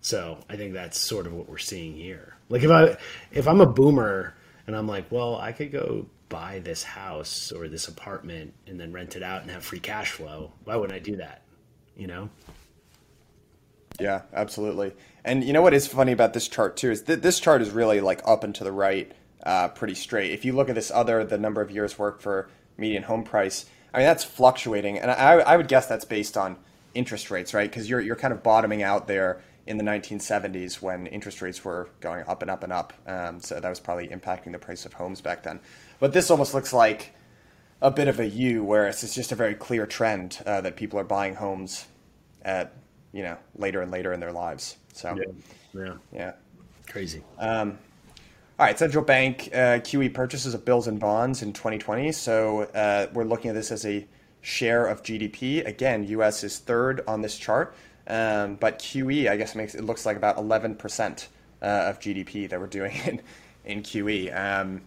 [0.00, 2.36] So I think that's sort of what we're seeing here.
[2.48, 2.96] Like if I
[3.30, 4.34] if I'm a boomer
[4.66, 8.92] and I'm like, well, I could go buy this house or this apartment and then
[8.92, 10.52] rent it out and have free cash flow.
[10.64, 11.42] Why wouldn't I do that?
[11.96, 12.30] You know?
[14.00, 14.92] Yeah, absolutely.
[15.24, 17.70] And you know what is funny about this chart too is that this chart is
[17.70, 19.12] really like up and to the right
[19.44, 20.32] uh, pretty straight.
[20.32, 23.66] If you look at this other, the number of years worked for median home price,
[23.92, 26.56] I mean that's fluctuating, and I, I would guess that's based on
[26.94, 27.70] interest rates, right?
[27.70, 31.88] Because you're you're kind of bottoming out there in the 1970s when interest rates were
[32.00, 32.92] going up and up and up.
[33.06, 35.60] Um, so that was probably impacting the price of homes back then.
[36.00, 37.14] But this almost looks like
[37.80, 40.98] a bit of a U, where it's just a very clear trend uh, that people
[40.98, 41.86] are buying homes
[42.42, 42.74] at
[43.12, 44.76] you know later and later in their lives.
[44.94, 46.32] So yeah, yeah, yeah.
[46.88, 47.22] crazy.
[47.38, 47.78] Um,
[48.62, 52.12] all right, central bank uh, QE purchases of bills and bonds in 2020.
[52.12, 54.06] So uh, we're looking at this as a
[54.40, 55.66] share of GDP.
[55.66, 56.44] Again, U.S.
[56.44, 57.74] is third on this chart,
[58.06, 61.28] um, but QE I guess makes it looks like about 11 percent
[61.60, 63.20] uh, of GDP that we're doing in
[63.64, 64.32] in QE.
[64.32, 64.82] Um,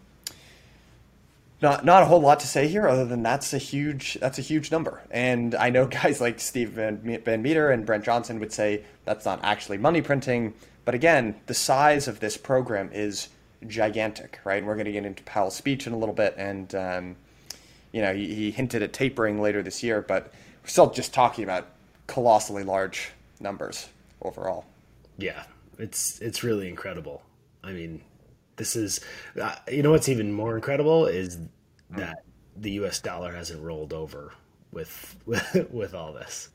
[1.61, 4.41] not not a whole lot to say here, other than that's a huge that's a
[4.41, 5.01] huge number.
[5.11, 9.25] And I know guys like Steve Van, Van Metre and Brent Johnson would say that's
[9.25, 10.53] not actually money printing.
[10.85, 13.27] But again, the size of this program is
[13.67, 14.57] gigantic, right?
[14.57, 17.15] And we're going to get into Powell's speech in a little bit, and um,
[17.91, 21.43] you know he, he, hinted at tapering later this year, but we're still just talking
[21.43, 21.67] about
[22.07, 23.89] colossally large numbers
[24.21, 24.65] overall.
[25.17, 25.43] Yeah,
[25.79, 27.21] it's it's really incredible.
[27.63, 28.01] I mean,
[28.55, 28.99] this is
[29.41, 31.37] uh, you know what's even more incredible is
[31.91, 32.23] that
[32.57, 32.99] the U.S.
[32.99, 34.33] dollar hasn't rolled over
[34.71, 36.49] with with, with all this,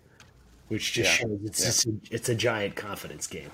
[0.69, 1.27] which just yeah.
[1.27, 1.67] shows it's yeah.
[1.67, 3.51] just a, it's a giant confidence game.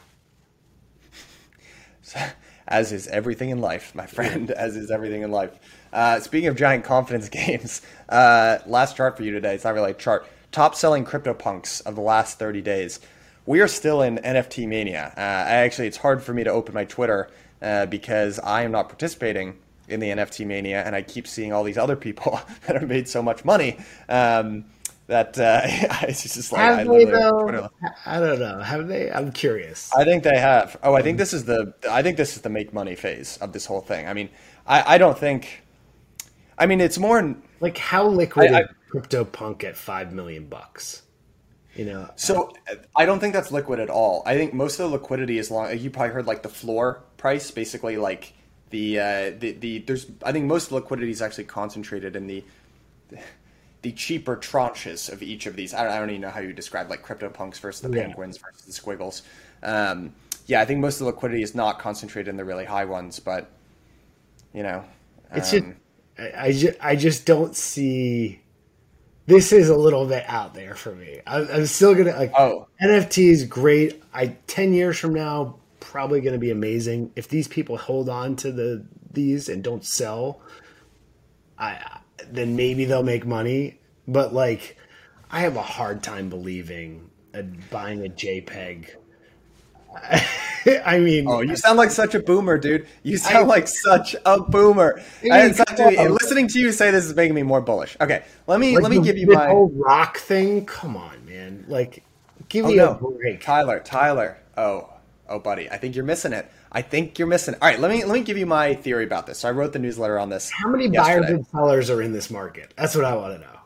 [2.69, 5.59] As is everything in life, my friend, as is everything in life.
[5.93, 9.55] Uh, speaking of giant confidence games, uh, last chart for you today.
[9.55, 10.27] It's not really a chart.
[10.53, 13.01] Top selling crypto punks of the last 30 days.
[13.45, 15.13] We are still in NFT mania.
[15.17, 17.31] Uh, actually, it's hard for me to open my Twitter
[17.63, 21.63] uh, because I am not participating in the NFT mania, and I keep seeing all
[21.63, 23.79] these other people that have made so much money.
[24.09, 24.65] Um,
[25.07, 25.61] that uh,
[26.09, 27.71] it's just like have I, they though?
[28.05, 28.61] I don't know.
[28.61, 29.11] Have they?
[29.11, 29.93] I'm curious.
[29.95, 30.77] I think they have.
[30.83, 33.53] Oh, I think this is the I think this is the make money phase of
[33.53, 34.07] this whole thing.
[34.09, 34.29] I mean,
[34.67, 35.63] I, I don't think.
[36.59, 37.37] I mean, it's more.
[37.61, 41.03] Like how liquid I- is CryptoPunk at five million bucks?
[41.75, 42.55] You know, So
[42.97, 44.23] I don't think that's liquid at all.
[44.25, 45.79] I think most of the liquidity is long.
[45.79, 48.33] You probably heard like the floor price, basically like
[48.71, 49.79] the uh, the the.
[49.81, 52.43] There's I think most liquidity is actually concentrated in the
[53.87, 55.73] the cheaper tranches of each of these.
[55.73, 58.07] I don't, I don't even know how you describe like CryptoPunks versus the Yeah.
[58.07, 59.23] Penguins versus the Squiggles.
[59.63, 60.13] Um,
[60.47, 63.21] yeah, I think most of the liquidity is not concentrated in the really high ones,
[63.21, 63.49] but
[64.53, 64.85] you know,
[65.33, 65.77] it's um,
[66.19, 68.41] just I, I, ju- I just don't see.
[69.27, 71.21] This is a little bit out there for me.
[71.25, 72.33] I'm, I'm still gonna like.
[72.37, 72.67] Oh.
[72.83, 74.03] NFT is great.
[74.13, 78.51] I ten years from now probably gonna be amazing if these people hold on to
[78.51, 80.41] the these and don't sell.
[81.57, 82.01] I
[82.33, 84.77] then maybe they'll make money, but like
[85.31, 88.91] I have a hard time believing uh, buying a JPEG.
[90.85, 92.87] I mean, Oh, you sound like such a boomer, dude.
[93.03, 95.01] You sound I- like such a boomer.
[95.23, 96.13] mean, And it's not come to- on.
[96.13, 97.97] listening to you say this is making me more bullish.
[98.01, 99.47] Okay, let me like let me the- give you the my.
[99.49, 100.67] whole rock thing.
[100.67, 101.65] Come on, man!
[101.69, 102.03] Like,
[102.49, 102.91] give Oh, me no.
[102.93, 103.41] a break.
[103.41, 104.37] Tyler, Tyler.
[104.57, 104.91] Oh,
[105.29, 105.71] oh, buddy.
[105.71, 106.51] I think you're missing it.
[106.77, 107.55] I think you're missing.
[107.55, 109.39] All right, let me let me give you my theory about this.
[109.39, 110.51] So I wrote the newsletter on this.
[110.51, 112.75] How many buyers and sellers are in this market?
[112.77, 113.59] That's what I want to know.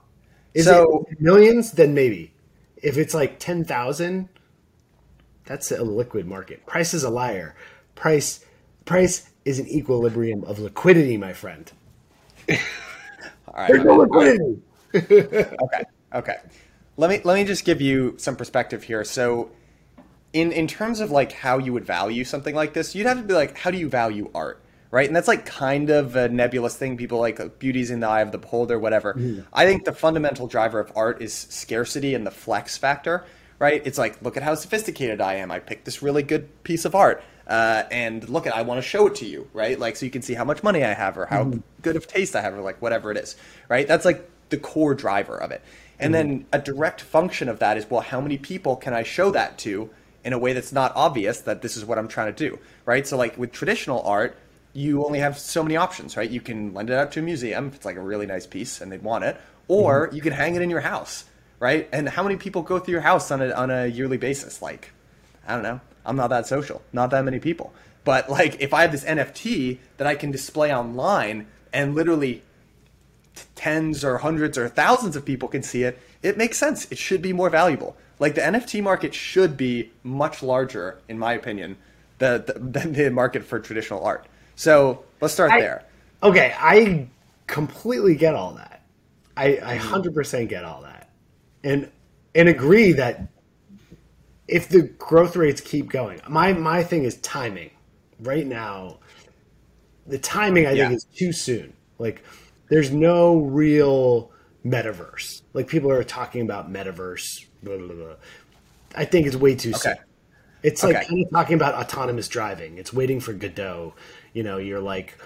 [0.54, 1.72] Is So- it millions?
[1.72, 2.32] Then maybe.
[2.76, 4.28] If it's like ten thousand,
[5.44, 6.64] that's a liquid market.
[6.66, 7.56] Price is a liar.
[7.96, 8.44] Price
[8.84, 11.72] price is an equilibrium of liquidity, my friend.
[12.48, 12.56] All
[13.56, 13.72] right.
[13.72, 14.62] There's no liquidity.
[14.94, 16.36] okay okay
[16.96, 19.50] let me let me just give you some perspective here so
[20.32, 23.22] in in terms of like how you would value something like this you'd have to
[23.22, 25.06] be like how do you value art right?
[25.06, 26.96] And that's like kind of a nebulous thing.
[26.96, 29.14] People like uh, beauty's in the eye of the beholder whatever.
[29.52, 33.24] I think the fundamental driver of art is scarcity and the flex factor
[33.58, 33.82] right?
[33.84, 35.50] It's like look at how sophisticated i am.
[35.50, 38.82] I picked this really good piece of art uh, and look at i want to
[38.82, 39.78] show it to you right?
[39.78, 42.34] Like so you can see how much money i have or how good of taste
[42.34, 43.36] i have or like whatever it is
[43.68, 43.86] right?
[43.86, 45.62] That's like the core driver of it.
[46.00, 49.30] And then a direct function of that is well how many people can i show
[49.30, 49.90] that to
[50.24, 53.06] in a way that's not obvious that this is what i'm trying to do right
[53.06, 54.36] so like with traditional art
[54.72, 57.68] you only have so many options right you can lend it out to a museum
[57.68, 59.36] if it's like a really nice piece and they'd want it
[59.68, 60.16] or mm-hmm.
[60.16, 61.24] you can hang it in your house
[61.58, 64.62] right and how many people go through your house on a, on a yearly basis
[64.62, 64.92] like
[65.46, 65.80] I don't know.
[66.06, 66.82] I'm not that social.
[66.92, 67.72] Not that many people.
[68.04, 72.42] But like if I have this NFT that I can display online and literally
[73.34, 76.90] t- tens or hundreds or thousands of people can see it, it makes sense.
[76.90, 77.96] It should be more valuable.
[78.20, 81.76] Like the NFT market should be much larger, in my opinion,
[82.18, 84.26] the, the, than the market for traditional art.
[84.54, 85.84] So let's start I- there.
[86.22, 87.08] Okay, I
[87.46, 88.82] completely get all that.
[89.36, 89.94] I, I mm-hmm.
[89.94, 91.10] 100% get all that.
[91.64, 91.90] And
[92.34, 93.22] and agree that
[94.46, 97.70] if the growth rates keep going, my my thing is timing.
[98.20, 98.98] Right now,
[100.06, 100.88] the timing I Yeah.
[100.88, 101.72] think is too soon.
[101.98, 102.22] Like
[102.68, 104.30] there's no real
[104.64, 105.42] metaverse.
[105.54, 107.46] Like people are talking about metaverse.
[107.62, 108.14] Blah, blah, blah.
[108.94, 109.92] I think it's way too soon.
[109.92, 110.00] Okay.
[110.62, 112.78] It's like kind of talking about autonomous driving.
[112.78, 113.94] It's waiting for Godot.
[114.34, 115.16] You know, you're like,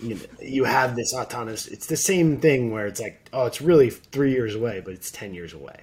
[0.00, 1.66] you, know, you have this autonomous.
[1.68, 5.10] It's the same thing where it's like, oh, it's really three years away, but it's
[5.10, 5.80] ten years away.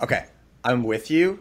[0.00, 0.26] Okay,
[0.64, 1.40] I'm with you,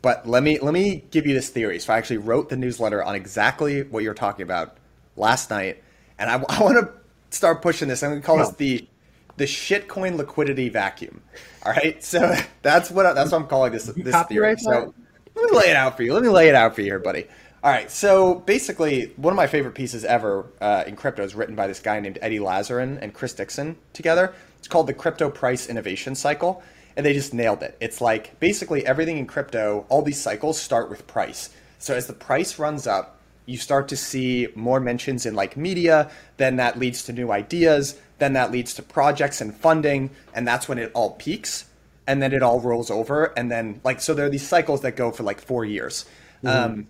[0.00, 1.78] but let me let me give you this theory.
[1.78, 4.76] So I actually wrote the newsletter on exactly what you're talking about
[5.16, 5.82] last night,
[6.18, 6.90] and I, I want to
[7.36, 8.02] start pushing this.
[8.02, 8.54] I'm going to call this Oh.
[8.56, 8.88] the
[9.36, 11.22] the shitcoin liquidity vacuum.
[11.64, 14.56] All right, so that's what that's what I'm calling this this theory.
[14.58, 14.94] So
[15.34, 16.14] let me lay it out for you.
[16.14, 17.26] Let me lay it out for you here, buddy.
[17.64, 21.54] All right, so basically, one of my favorite pieces ever uh, in crypto is written
[21.54, 24.34] by this guy named Eddy Lazzarin and Chris Dixon together.
[24.58, 26.60] It's called the Crypto Price Innovation Cycle,
[26.96, 27.76] and they just nailed it.
[27.80, 31.50] It's like basically everything in crypto, all these cycles start with price.
[31.78, 36.10] So as the price runs up, you start to see more mentions in like media,
[36.36, 40.68] then that leads to new ideas, then that leads to projects and funding, and that's
[40.68, 41.66] when it all peaks
[42.06, 44.96] and then it all rolls over and then like so there are these cycles that
[44.96, 46.04] go for like four years.
[46.44, 46.88] Um,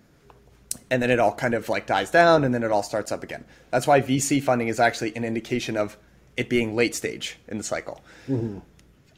[0.89, 3.23] and then it all kind of like dies down and then it all starts up
[3.23, 3.45] again.
[3.69, 5.97] That's why vc funding is actually an indication of
[6.35, 8.01] it being late stage in the cycle.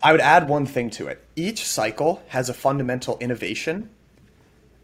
[0.04, 1.24] I would add one thing to it.
[1.36, 3.90] Each cycle has a fundamental innovation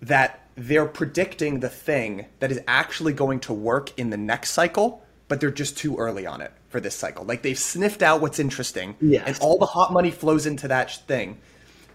[0.02, 5.06] that they're predicting the thing that is actually going to work in the next cycle,
[5.28, 7.26] but they're just too early on it for this cycle.
[7.26, 9.24] Like they've sniffed out what's interesting, Yes.
[9.28, 11.38] and all the hot money flows into that sh- thing,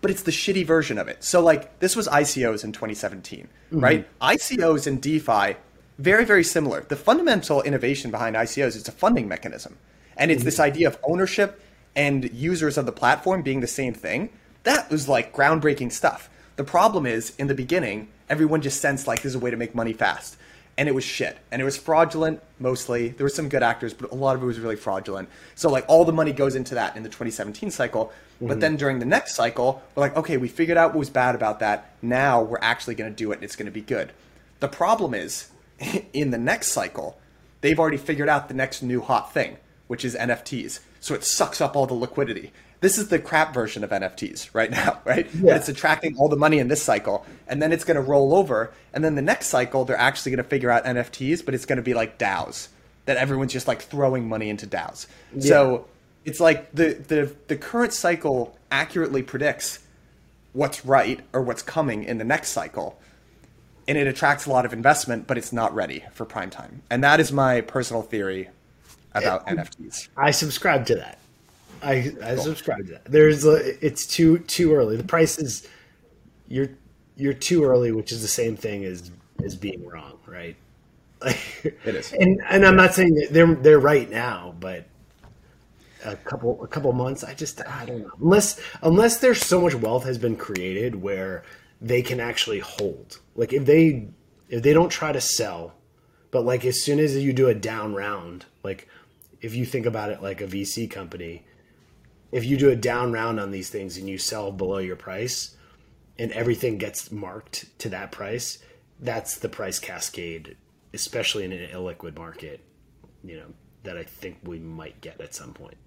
[0.01, 1.25] but it's the shitty version of it.
[1.25, 3.81] So like this was ICOs in 2017, mm-hmm.
[3.81, 4.21] right?
[4.21, 5.57] ICOs and DeFi,
[5.99, 6.83] very very similar.
[6.83, 9.79] The fundamental innovation behind ICOs is a funding mechanism,
[10.17, 10.65] and it's this mm-hmm.
[10.65, 11.61] idea of ownership
[11.97, 14.29] and users of the platform being the same thing.
[14.65, 16.29] That was like groundbreaking stuff.
[16.57, 19.57] The problem is, in the beginning, everyone just sensed like this is a way to
[19.57, 20.37] make money fast.
[20.79, 21.39] And it was shit.
[21.51, 23.09] And it was fraudulent mostly.
[23.09, 25.29] There were some good actors but a lot of it was really fraudulent.
[25.55, 28.13] So like all the money goes into that in the 2017 cycle.
[28.37, 28.49] Mm-hmm.
[28.49, 31.35] but then during the next cycle we're like okay we figured out what was bad
[31.35, 31.95] about that.
[32.03, 34.13] Now we're actually going to do it and it's going to be good.
[34.61, 35.51] The problem is
[36.13, 37.19] in the next cycle
[37.63, 41.61] they've already figured out the next new hot thing which is nfts so it sucks
[41.61, 45.27] up all the liquidity this is the crap version of NFTs right now, right?
[45.35, 45.43] Yeah.
[45.43, 48.35] But it's attracting all the money in this cycle, and then it's going to roll
[48.35, 51.67] over, and then the next cycle they're actually going to figure out NFTs, but it's
[51.67, 52.69] going to be like DAOs
[53.07, 55.07] that everyone's just like throwing money into DAOs.
[55.35, 55.43] Yeah.
[55.43, 55.89] So
[56.25, 59.79] it's like the the the current cycle accurately predicts
[60.53, 62.99] what's right or what's coming in the next cycle.
[63.89, 66.83] And it attracts a lot of investment, but it's not ready for prime time.
[66.91, 68.49] And that is my personal theory
[69.15, 70.09] about eh, it, NFTs.
[70.17, 71.19] I subscribe to that.
[71.83, 73.05] I I subscribe to that.
[73.05, 74.97] There's a, it's too too early.
[74.97, 75.67] The price is
[76.49, 76.71] you're
[77.17, 79.11] you're too early, which is the same thing as
[79.45, 80.57] as being wrong, right?
[81.25, 82.13] it is.
[82.21, 84.87] And and I'm not saying that they're they're right now, but
[86.05, 88.13] a couple a couple months, I just I don't know.
[88.21, 91.43] Unless unless there's so much wealth has been created where
[91.81, 93.21] they can actually hold.
[93.35, 94.09] Like if they
[94.49, 95.75] if they don't try to sell,
[96.31, 98.89] but like as soon as you do a down round, like
[99.41, 101.45] if you think about it like a VC company,
[102.37, 105.57] if you do a down round on these things and you sell below your price
[106.19, 108.59] and everything gets marked to that price,
[109.01, 110.55] that's the price cascade,
[110.93, 112.61] especially in an illiquid market,
[113.25, 113.47] you know,
[113.85, 115.79] that I think we might get at some point.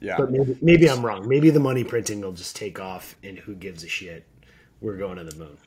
[0.00, 0.16] Yeah.
[0.18, 1.28] But maybe, maybe I'm wrong.
[1.28, 4.26] Maybe the money printing will just take off and who gives a shit?
[4.80, 5.58] We're going to the moon.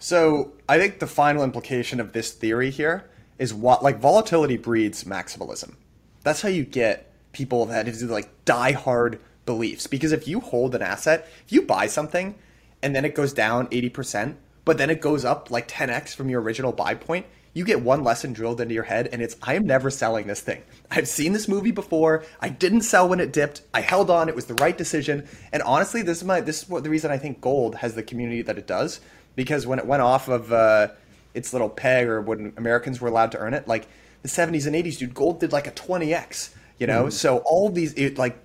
[0.00, 5.04] So I think the final implication of this theory here is what like volatility breeds
[5.04, 5.76] maximalism.
[6.24, 9.86] That's how you get people that have like die-hard beliefs.
[9.86, 12.34] Because if you hold an asset, if you buy something
[12.82, 16.40] and then it goes down 80%, but then it goes up like 10x from your
[16.40, 19.66] original buy point, you get one lesson drilled into your head and it's I am
[19.66, 20.62] never selling this thing.
[20.90, 22.24] I've seen this movie before.
[22.40, 23.62] I didn't sell when it dipped.
[23.74, 24.28] I held on.
[24.28, 25.28] It was the right decision.
[25.52, 28.02] And honestly, this is my this is what the reason I think gold has the
[28.02, 29.00] community that it does
[29.36, 30.88] because when it went off of uh,
[31.34, 33.86] its little peg or when Americans were allowed to earn it, like
[34.22, 37.02] the 70s and 80s, dude, gold did like a 20x you know.
[37.02, 37.10] Mm-hmm.
[37.10, 38.38] So all these it, like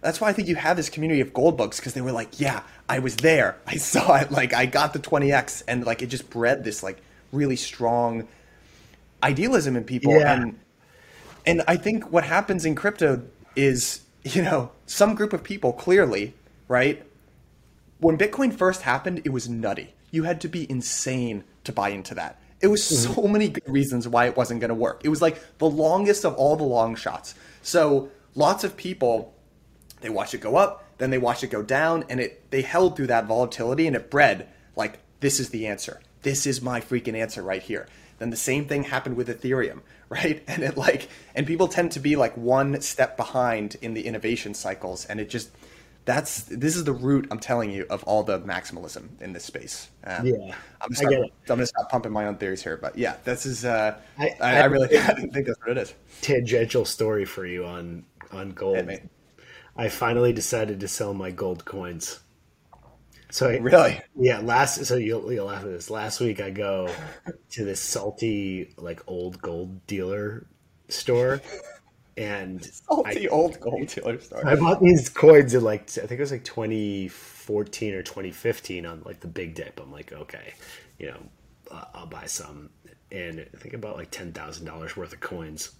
[0.00, 2.40] that's why I think you have this community of gold bugs because they were like,
[2.40, 6.06] yeah, I was there, I saw it, like I got the 20x, and like it
[6.06, 7.00] just bred this like
[7.32, 8.28] really strong
[9.22, 10.40] idealism in people, yeah.
[10.40, 10.58] and
[11.46, 13.22] and I think what happens in crypto
[13.56, 16.34] is you know some group of people clearly
[16.68, 17.04] right
[18.04, 19.94] when Bitcoin first happened, it was nutty.
[20.10, 22.38] You had to be insane to buy into that.
[22.60, 23.14] It was mm-hmm.
[23.14, 25.00] so many good reasons why it wasn't going to work.
[25.04, 27.34] It was like the longest of all the long shots.
[27.64, 29.34] So lots of people,
[30.02, 32.94] they watch it go up, then they watch it go down, and it they held
[32.94, 36.00] through that volatility and it bred like this is the answer.
[36.22, 37.88] This is my freaking answer right here.
[38.18, 40.42] Then the same thing happened with Ethereum, right?
[40.46, 44.52] And it like and people tend to be like one step behind in the innovation
[44.52, 45.50] cycles, and it just
[46.04, 49.88] that's this is the root I'm telling you of all the maximalism in this space.
[50.04, 53.16] Um, yeah, I'm gonna, start, I'm gonna stop pumping my own theories here, but yeah,
[53.24, 53.64] this is.
[53.64, 55.94] Uh, I, I, I, really I think that's what it is.
[56.20, 58.90] Tangential story for you on on gold.
[59.76, 62.20] I finally decided to sell my gold coins.
[63.30, 64.38] So I, really, yeah.
[64.38, 65.90] Last, so you'll, you'll laugh at this.
[65.90, 66.88] Last week, I go
[67.50, 70.46] to this salty, like old gold dealer
[70.88, 71.40] store,
[72.16, 74.18] and salty I, old gold dealer.
[74.44, 79.02] I bought these coins in like I think it was like 2014 or 2015 on
[79.04, 79.80] like the big dip.
[79.80, 80.54] I'm like, okay,
[80.98, 81.18] you know,
[81.70, 82.70] uh, I'll buy some,
[83.10, 85.72] and I think about like ten thousand dollars worth of coins.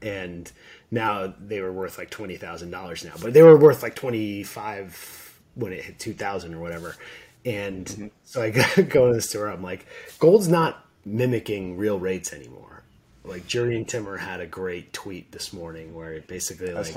[0.00, 0.50] And
[0.90, 4.42] now they were worth like twenty thousand dollars now, but they were worth like twenty
[4.42, 6.96] five when it hit two thousand or whatever.
[7.44, 8.06] And mm-hmm.
[8.24, 8.50] so I
[8.82, 9.48] go to the store.
[9.48, 9.86] I'm like,
[10.18, 12.77] gold's not mimicking real rates anymore
[13.28, 16.96] like Jurrien Timmer had a great tweet this morning where it basically like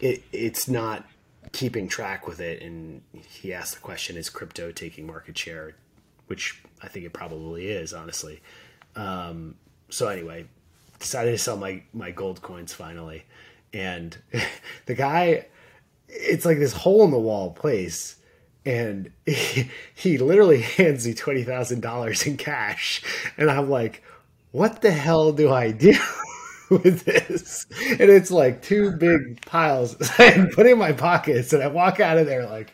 [0.00, 1.06] it it's not
[1.52, 5.74] keeping track with it and he asked the question is crypto taking market share?
[6.26, 8.40] Which I think it probably is honestly.
[8.96, 9.56] Um,
[9.90, 10.46] so anyway
[10.98, 13.24] decided to sell my my gold coins finally.
[13.72, 14.16] And
[14.86, 15.46] the guy
[16.08, 18.16] it's like this hole in the wall place
[18.66, 23.02] and he, he literally hands me $20,000 in cash.
[23.36, 24.02] And I'm like
[24.54, 25.96] what the hell do I do
[26.70, 27.66] with this?
[27.90, 32.18] And it's like two big piles I put in my pockets, and I walk out
[32.18, 32.72] of there like,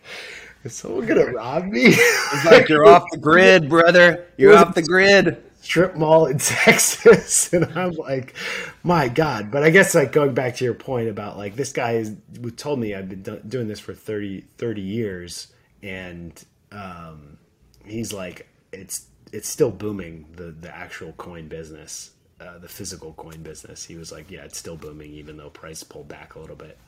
[0.63, 1.85] is someone gonna rob me?
[1.87, 4.27] It's like you're off the grid, brother.
[4.37, 5.43] You're off the grid.
[5.63, 8.35] Strip mall in Texas, and I'm like,
[8.83, 9.51] my God!
[9.51, 12.15] But I guess like going back to your point about like this guy is
[12.57, 15.49] told me I've been do- doing this for 30, 30 years,
[15.83, 16.33] and
[16.73, 17.39] um,
[17.87, 22.11] he's like, it's it's still booming the the actual coin business,
[22.41, 23.85] uh, the physical coin business.
[23.85, 26.79] He was like, yeah, it's still booming even though price pulled back a little bit,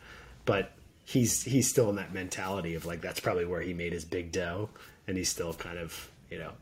[0.44, 0.72] but
[1.04, 4.32] he's he's still in that mentality of like that's probably where he made his big
[4.32, 4.68] dough,
[5.06, 6.52] and he's still kind of you know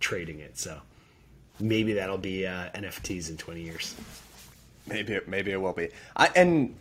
[0.00, 0.58] trading it.
[0.58, 0.80] So
[1.60, 3.94] maybe that'll be uh, NFTs in twenty years.
[4.86, 5.88] Maybe it, maybe it will be.
[6.16, 6.74] I and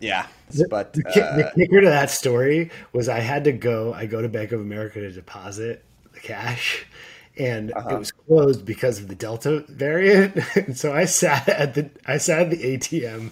[0.00, 0.26] yeah,
[0.70, 3.92] but the, uh, the kicker to that story was I had to go.
[3.94, 6.86] I go to Bank of America to deposit the cash,
[7.36, 7.96] and uh-huh.
[7.96, 10.38] it was closed because of the Delta variant.
[10.56, 13.30] And so I sat at the I sat at the ATM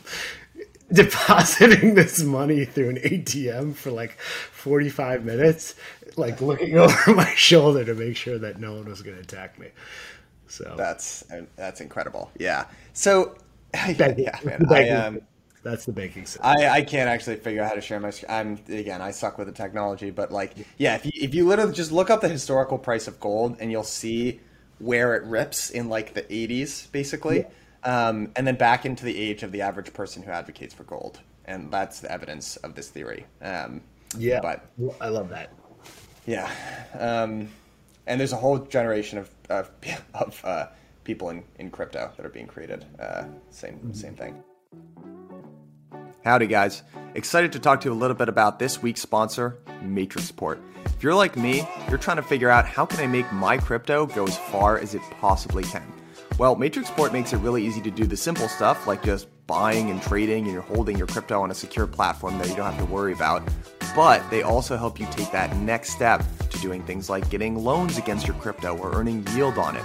[0.92, 5.74] depositing this money through an ATM for like 45 minutes,
[6.16, 9.58] like looking over my shoulder to make sure that no one was going to attack
[9.58, 9.68] me.
[10.46, 11.24] So that's
[11.56, 12.30] that's incredible.
[12.38, 12.66] Yeah.
[12.92, 13.36] So
[13.74, 14.66] yeah, man.
[14.70, 15.20] I, um,
[15.64, 16.44] that's the banking system.
[16.44, 18.30] I, I can't actually figure out how to share my screen.
[18.30, 21.72] I'm again, I suck with the technology, but like, yeah, if you if you literally
[21.72, 24.40] just look up the historical price of gold and you'll see
[24.78, 27.38] where it rips in like the 80s, basically.
[27.38, 27.48] Yeah
[27.84, 31.20] um, and then back into the age of the average person who advocates for gold,
[31.44, 33.26] and that's the evidence of this theory.
[33.42, 33.82] Um,
[34.18, 35.52] yeah, but I love that.
[36.26, 36.50] Yeah,
[36.98, 37.48] um,
[38.06, 39.70] and there's a whole generation of of,
[40.14, 40.66] of uh,
[41.04, 42.86] people in, in crypto that are being created.
[42.98, 44.42] Uh, same same thing.
[46.24, 46.82] Howdy, guys!
[47.14, 50.58] Excited to talk to you a little bit about this week's sponsor, Matrixport.
[50.86, 54.06] If you're like me, you're trying to figure out how can I make my crypto
[54.06, 55.84] go as far as it possibly can.
[56.38, 60.00] Well, Matrixport makes it really easy to do the simple stuff like just buying and
[60.00, 62.90] trading and you're holding your crypto on a secure platform that you don't have to
[62.90, 63.46] worry about.
[63.94, 67.98] But they also help you take that next step to doing things like getting loans
[67.98, 69.84] against your crypto or earning yield on it.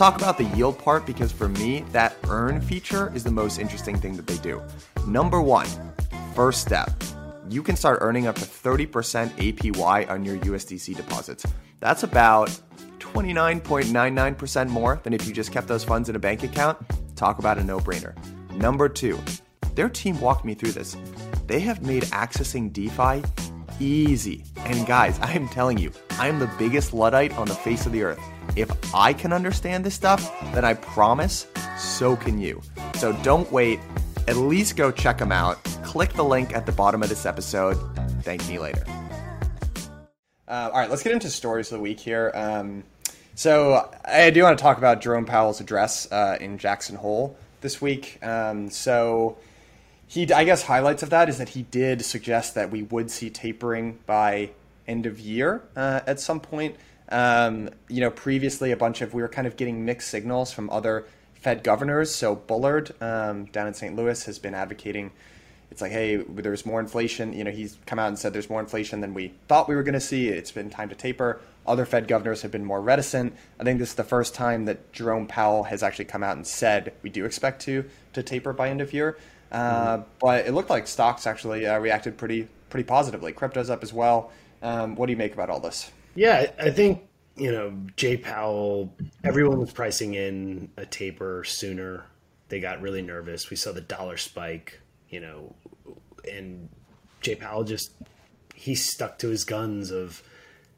[0.00, 3.98] Talk about the yield part because for me, that earn feature is the most interesting
[3.98, 4.62] thing that they do.
[5.06, 5.66] Number one,
[6.34, 6.90] first step,
[7.50, 11.44] you can start earning up to 30% APY on your USDC deposits.
[11.80, 12.48] That's about
[12.98, 16.78] 29.99% more than if you just kept those funds in a bank account,
[17.14, 18.14] talk about a no brainer.
[18.54, 19.18] Number two,
[19.74, 20.96] their team walked me through this.
[21.46, 23.22] They have made accessing DeFi
[23.78, 24.44] easy.
[24.64, 27.92] And guys, I am telling you, I am the biggest Luddite on the face of
[27.92, 28.20] the earth.
[28.54, 31.46] If I can understand this stuff, then I promise
[31.78, 32.60] so can you.
[32.96, 33.80] So don't wait.
[34.28, 35.64] At least go check them out.
[35.82, 37.78] Click the link at the bottom of this episode.
[38.20, 38.84] Thank me later.
[40.46, 42.30] Uh, all right, let's get into stories of the week here.
[42.34, 42.84] Um,
[43.34, 47.80] so I do want to talk about Jerome Powell's address uh, in Jackson Hole this
[47.80, 48.18] week.
[48.22, 49.38] Um, so
[50.06, 53.30] he, I guess, highlights of that is that he did suggest that we would see
[53.30, 54.50] tapering by
[54.90, 56.76] end of year uh, at some point.
[57.08, 60.68] Um, you know, previously a bunch of we were kind of getting mixed signals from
[60.70, 62.14] other Fed governors.
[62.14, 63.96] So Bullard um, down in St.
[63.96, 65.10] Louis has been advocating
[65.70, 67.32] it's like, hey, there's more inflation.
[67.32, 69.84] You know, he's come out and said there's more inflation than we thought we were
[69.84, 70.28] going to see.
[70.28, 71.40] It's been time to taper.
[71.66, 73.34] Other Fed governors have been more reticent.
[73.60, 76.46] I think this is the first time that Jerome Powell has actually come out and
[76.46, 77.84] said we do expect to
[78.14, 79.16] to taper by end of year.
[79.52, 80.02] Uh, mm-hmm.
[80.18, 83.32] But it looked like stocks actually uh, reacted pretty pretty positively.
[83.32, 84.32] Crypto's up as well.
[84.62, 85.90] Um, what do you make about all this?
[86.14, 87.02] Yeah, I think
[87.36, 88.94] you know Jay Powell.
[89.24, 92.04] Everyone was pricing in a taper sooner.
[92.48, 93.48] They got really nervous.
[93.48, 94.80] We saw the dollar spike
[95.10, 95.54] you know,
[96.30, 96.68] and
[97.20, 97.90] Jay Powell just
[98.54, 100.22] he stuck to his guns of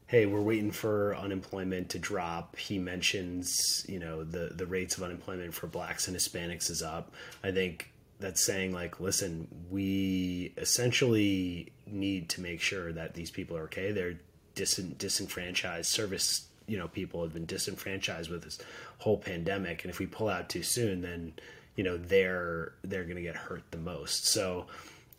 [0.07, 5.03] hey we're waiting for unemployment to drop he mentions you know the the rates of
[5.03, 7.13] unemployment for blacks and hispanics is up
[7.43, 7.91] i think
[8.23, 13.91] that's saying like listen we essentially need to make sure that these people are okay
[13.91, 14.17] they're
[14.55, 18.59] dis- disenfranchised service you know people have been disenfranchised with this
[18.99, 21.33] whole pandemic and if we pull out too soon then
[21.75, 24.27] you know they're they're going to get hurt the most.
[24.27, 24.67] So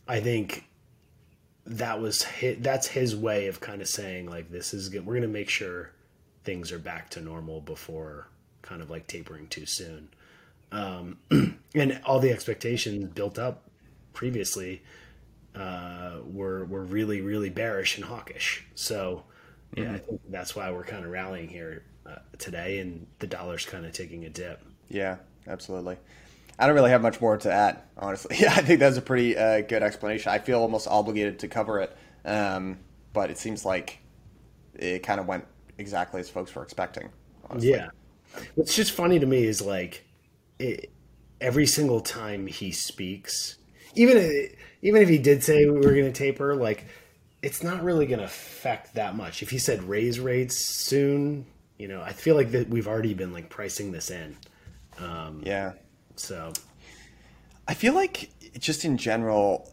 [0.06, 0.66] I think
[1.66, 4.90] that was his, that's his way of kind of saying like this is.
[4.90, 5.90] We're going to make sure
[6.44, 8.28] things are back to normal before
[8.62, 10.08] kind of like tapering too soon.
[10.74, 11.18] Um,
[11.74, 13.70] and all the expectations built up
[14.12, 14.82] previously
[15.54, 18.66] uh, were were really really bearish and hawkish.
[18.74, 19.22] So
[19.76, 19.94] yeah, mm-hmm.
[19.94, 23.86] I think that's why we're kind of rallying here uh, today, and the dollar's kind
[23.86, 24.64] of taking a dip.
[24.88, 25.96] Yeah, absolutely.
[26.58, 28.36] I don't really have much more to add, honestly.
[28.40, 30.32] Yeah, I think that's a pretty uh, good explanation.
[30.32, 32.78] I feel almost obligated to cover it, um,
[33.12, 34.00] but it seems like
[34.74, 35.44] it kind of went
[35.78, 37.10] exactly as folks were expecting.
[37.48, 37.70] Honestly.
[37.70, 37.90] Yeah,
[38.56, 40.04] what's just funny to me is like
[40.64, 40.90] it,
[41.40, 43.56] every single time he speaks,
[43.94, 46.86] even if, even if he did say we were going to taper, like
[47.42, 49.42] it's not really going to affect that much.
[49.42, 50.56] If he said raise rates
[50.86, 51.46] soon,
[51.78, 54.36] you know, I feel like that we've already been like pricing this in.
[54.98, 55.72] Um, yeah
[56.16, 56.52] so
[57.66, 59.68] I feel like just in general,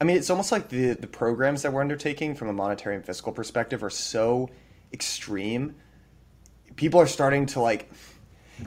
[0.00, 3.04] I mean, it's almost like the, the programs that we're undertaking from a monetary and
[3.04, 4.50] fiscal perspective are so
[4.92, 5.76] extreme
[6.76, 7.90] people are starting to like.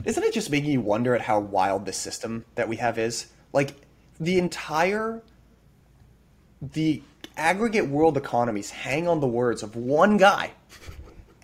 [0.04, 3.26] Isn't it just making you wonder at how wild the system that we have is?
[3.52, 3.74] Like
[4.20, 5.22] the entire
[6.60, 7.02] the
[7.36, 10.50] aggregate world economies hang on the words of one guy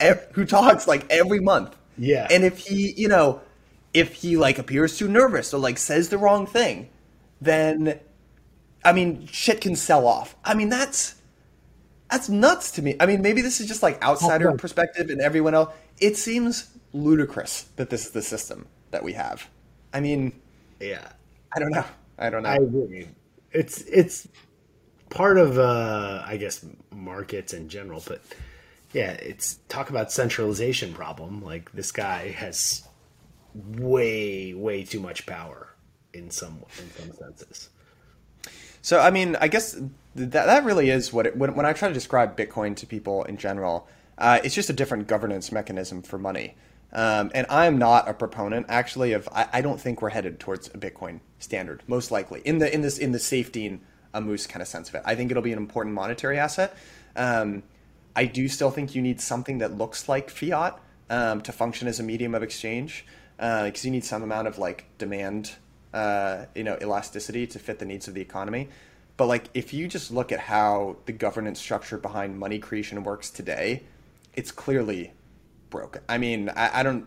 [0.32, 1.76] who talks like every month.
[1.96, 2.26] Yeah.
[2.30, 3.40] And if he, you know,
[3.92, 6.88] if he like appears too nervous or like says the wrong thing,
[7.40, 8.00] then
[8.84, 10.36] I mean, shit can sell off.
[10.44, 11.14] I mean, that's
[12.10, 12.96] that's nuts to me.
[13.00, 15.72] I mean, maybe this is just like outsider oh, perspective and everyone else.
[16.00, 19.48] It seems ludicrous that this is the system that we have.
[19.92, 20.32] I mean,
[20.80, 21.06] yeah.
[21.54, 21.84] I don't know.
[22.18, 22.48] I don't know.
[22.48, 23.08] I agree.
[23.52, 24.26] It's it's
[25.10, 28.22] part of uh I guess markets in general, but
[28.92, 31.44] yeah, it's talk about centralization problem.
[31.44, 32.88] Like this guy has
[33.54, 35.74] way way too much power
[36.12, 37.70] in some in some senses.
[38.82, 39.80] So I mean, I guess
[40.14, 43.24] that that really is what it, when when I try to describe Bitcoin to people
[43.24, 43.88] in general,
[44.18, 46.56] uh, it's just a different governance mechanism for money.
[46.94, 50.68] Um, and I'm not a proponent, actually, of I, I, don't think we're headed towards
[50.68, 53.80] a Bitcoin standard, most likely in the in this in the safety
[54.14, 55.02] a moose kind of sense of it.
[55.04, 56.76] I think it'll be an important monetary asset.
[57.16, 57.64] Um,
[58.16, 60.78] I do still think you need something that looks like fiat
[61.10, 63.04] um, to function as a medium of exchange,
[63.36, 65.52] because uh, you need some amount of like demand,
[65.92, 68.68] uh, you know, elasticity to fit the needs of the economy.
[69.16, 73.30] But like, if you just look at how the governance structure behind money creation works
[73.30, 73.82] today,
[74.34, 75.12] it's clearly
[75.74, 76.02] broken.
[76.08, 77.06] I mean, I, I don't.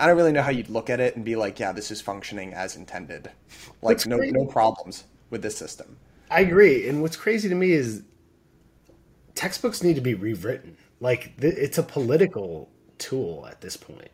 [0.00, 2.00] I don't really know how you'd look at it and be like, yeah, this is
[2.00, 3.32] functioning as intended.
[3.82, 5.96] Like, no, no problems with this system.
[6.30, 6.88] I agree.
[6.88, 8.04] And what's crazy to me is
[9.34, 10.76] textbooks need to be rewritten.
[11.00, 14.12] Like, th- it's a political tool at this point.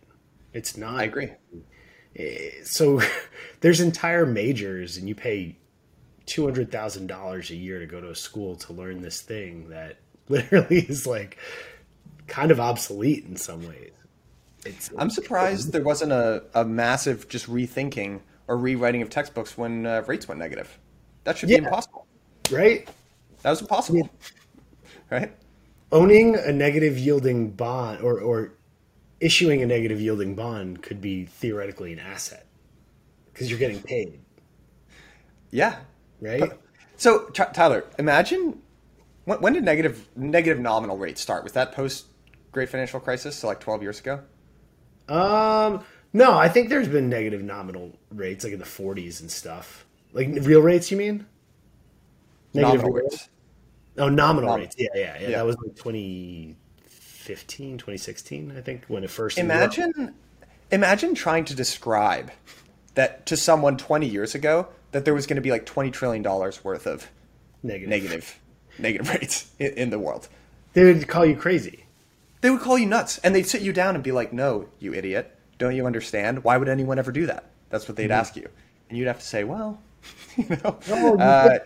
[0.55, 1.01] It's not.
[1.01, 1.33] I agree.
[2.17, 3.03] Eh, so
[3.61, 5.59] there's entire majors, and you pay
[6.27, 9.69] two hundred thousand dollars a year to go to a school to learn this thing
[9.69, 9.99] that
[10.29, 11.37] literally is like
[12.27, 13.91] kind of obsolete in some ways.
[14.65, 19.87] It's, I'm surprised there wasn't a, a massive just rethinking or rewriting of textbooks when
[19.87, 20.79] uh, rates went negative.
[21.25, 21.59] That should yeah.
[21.59, 22.07] be impossible.
[22.51, 22.89] Right?
[23.43, 24.09] That was impossible.
[25.11, 25.33] Right?
[25.93, 28.55] Owning a negative yielding bond or, or
[29.21, 32.47] issuing a negative yielding bond could be theoretically an asset
[33.33, 34.19] because you're getting paid.
[35.51, 35.77] Yeah.
[36.21, 36.53] Right?
[36.97, 38.61] So, Tyler, imagine
[39.25, 41.45] when, when did negative negative nominal rates start?
[41.45, 42.07] Was that post
[42.55, 44.21] Great Financial Crisis, so like 12 years ago?
[45.09, 49.85] Um, no, I think there's been negative nominal rates like in the 40s and stuff.
[50.13, 51.27] Like real rates, you mean?
[52.55, 53.13] Negative nominal rates.
[53.13, 53.29] rates.
[53.99, 54.77] Oh, nominal, nominal, rates.
[54.79, 55.37] Yeah, yeah, yeah, yeah.
[55.39, 59.37] That was like 2015, 2016, I think, when it first.
[59.37, 60.15] Imagine,
[60.71, 62.31] imagine trying to describe
[62.95, 66.23] that to someone 20 years ago that there was going to be like 20 trillion
[66.23, 67.11] dollars worth of
[67.65, 68.39] negative, negative,
[68.79, 70.29] negative rates in, in the world.
[70.73, 71.84] They would call you crazy.
[72.45, 74.93] They would call you nuts, and they'd sit you down and be like, "No, you
[74.93, 75.35] idiot!
[75.57, 76.45] Don't you understand?
[76.45, 78.21] Why would anyone ever do that?" That's what they'd mm-hmm.
[78.21, 78.47] ask you,
[78.91, 79.81] and you'd have to say, "Well,
[80.37, 81.61] you know, oh, uh,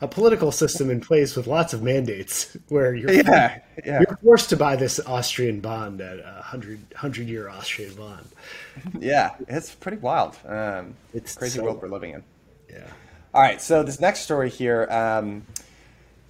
[0.00, 4.04] a political system in place with lots of mandates where you're yeah, yeah.
[4.06, 8.28] you're forced to buy this Austrian bond at a hundred hundred year Austrian bond.
[9.00, 10.38] Yeah, it's pretty wild.
[10.46, 12.22] Um, it's crazy so, world we're living in.
[12.70, 12.86] Yeah.
[13.34, 14.86] All right, so this next story here.
[14.92, 15.44] Um,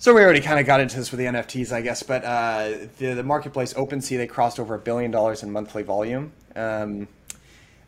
[0.05, 2.73] so we already kind of got into this with the NFTs, I guess, but uh,
[2.99, 6.31] the, the marketplace OpenSea they crossed over a billion dollars in monthly volume.
[6.55, 7.09] Um,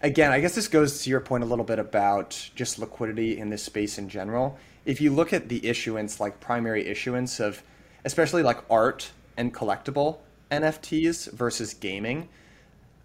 [0.01, 3.51] again, I guess this goes to your point a little bit about just liquidity in
[3.51, 4.59] this space in general.
[4.87, 7.62] If you look at the issuance, like primary issuance of,
[8.07, 12.31] especially like art and collectible NFTs versus gaming,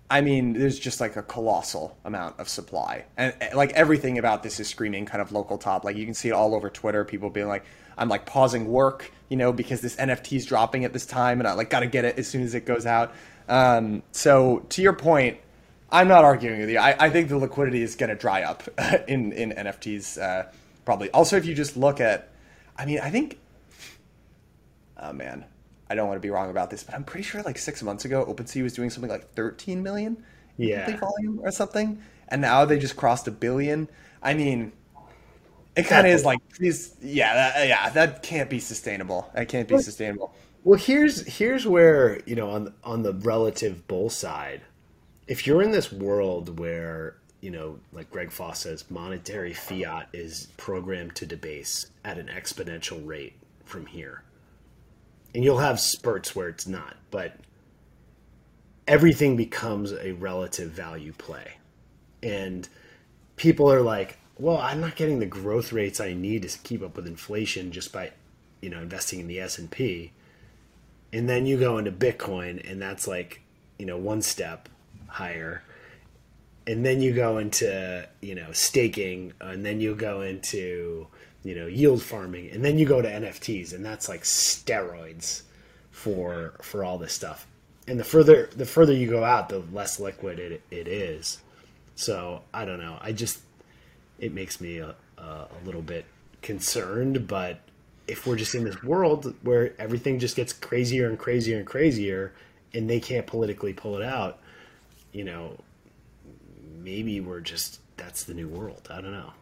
[0.09, 4.59] I mean, there's just like a colossal amount of supply, and like everything about this
[4.59, 5.83] is screaming kind of local top.
[5.83, 7.05] Like you can see it all over Twitter.
[7.05, 7.63] People being like,
[7.97, 11.47] "I'm like pausing work, you know, because this NFT is dropping at this time, and
[11.47, 13.13] I like got to get it as soon as it goes out."
[13.47, 15.37] Um, so to your point,
[15.91, 16.77] I'm not arguing with you.
[16.77, 18.63] I, I think the liquidity is going to dry up
[19.07, 20.49] in in NFTs uh,
[20.85, 21.09] probably.
[21.11, 22.29] Also, if you just look at,
[22.77, 23.39] I mean, I think,
[24.97, 25.45] oh man,
[25.89, 28.05] I don't want to be wrong about this, but I'm pretty sure like six months
[28.05, 30.23] ago, OpenSea was doing something like 13 million
[30.57, 30.97] yeah.
[30.97, 33.89] volume or something, and now they just crossed a billion.
[34.23, 34.71] I mean,
[35.75, 39.29] it kind of is like these, yeah, that, yeah, that can't be sustainable.
[39.33, 40.33] That can't be sustainable.
[40.63, 44.61] Well, here's here's where you know on on the relative bull side
[45.27, 50.47] if you're in this world where you know, like Greg Foss says, monetary fiat is
[50.57, 53.33] programmed to debase at an exponential rate
[53.65, 54.23] from here.
[55.33, 57.35] And you'll have spurts where it's not, but
[58.87, 61.53] everything becomes a relative value play.
[62.21, 62.67] And
[63.37, 66.95] people are like, well, I'm not getting the growth rates I need to keep up
[66.95, 68.11] with inflation just by,
[68.59, 70.13] you know, investing in the S&P.
[71.13, 73.41] And then you go into Bitcoin and that's like,
[73.77, 74.67] you know, one step
[75.05, 75.61] higher.
[76.65, 81.05] And then you go into, you know, staking, and then you go into,
[81.43, 85.41] you know, yield farming, and then you go to NFTs, and that's like steroids
[85.89, 87.47] for for all this stuff.
[87.87, 91.41] And the further the further you go out, the less liquid it, it is.
[91.95, 92.97] So I don't know.
[93.01, 93.39] I just
[94.21, 96.05] it makes me a, a little bit
[96.41, 97.59] concerned, but
[98.07, 102.33] if we're just in this world where everything just gets crazier and crazier and crazier
[102.73, 104.39] and they can't politically pull it out,
[105.11, 105.57] you know,
[106.79, 108.87] maybe we're just that's the new world.
[108.89, 109.33] I don't know.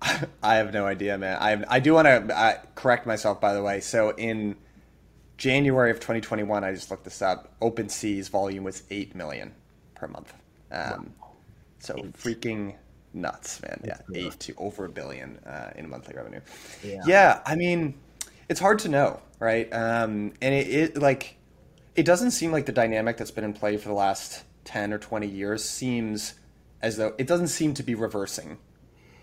[0.42, 1.36] I have no idea, man.
[1.40, 3.80] I I do want to uh, correct myself, by the way.
[3.80, 4.56] So in
[5.36, 7.54] January of 2021, I just looked this up.
[7.60, 9.54] OpenSea's volume was eight million
[9.94, 10.32] per month.
[10.70, 11.30] Um, wow.
[11.78, 12.74] So freaking
[13.14, 13.80] nuts, man.
[13.84, 16.40] Yeah, eight to over a billion uh, in monthly revenue.
[16.82, 17.02] Yeah.
[17.06, 17.94] yeah, I mean,
[18.48, 19.72] it's hard to know, right?
[19.72, 21.36] Um, and it, it like
[21.94, 24.98] it doesn't seem like the dynamic that's been in play for the last ten or
[24.98, 26.34] twenty years seems
[26.82, 28.58] as though it doesn't seem to be reversing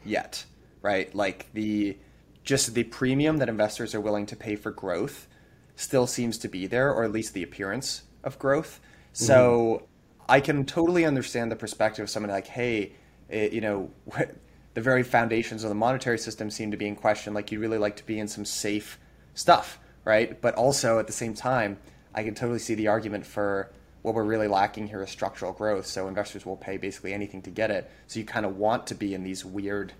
[0.04, 0.46] yet,
[0.82, 1.14] right?
[1.14, 1.98] Like the
[2.44, 5.28] just the premium that investors are willing to pay for growth
[5.76, 8.80] still seems to be there, or at least the appearance of growth.
[9.14, 9.86] So mm-hmm.
[10.30, 12.94] I can totally understand the perspective of someone like, hey,
[13.32, 13.90] it, you know,
[14.74, 17.34] the very foundations of the monetary system seem to be in question.
[17.34, 19.00] Like, you'd really like to be in some safe
[19.34, 20.40] stuff, right?
[20.40, 21.78] But also at the same time,
[22.14, 23.72] I can totally see the argument for
[24.02, 25.86] what we're really lacking here is structural growth.
[25.86, 27.90] So investors will pay basically anything to get it.
[28.08, 29.94] So you kind of want to be in these weird,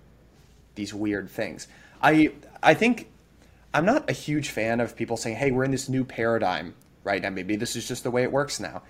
[0.74, 1.68] these weird things.
[2.02, 3.10] I I think
[3.72, 6.74] I'm not a huge fan of people saying, "Hey, we're in this new paradigm
[7.04, 7.30] right now.
[7.30, 8.82] Maybe this is just the way it works now."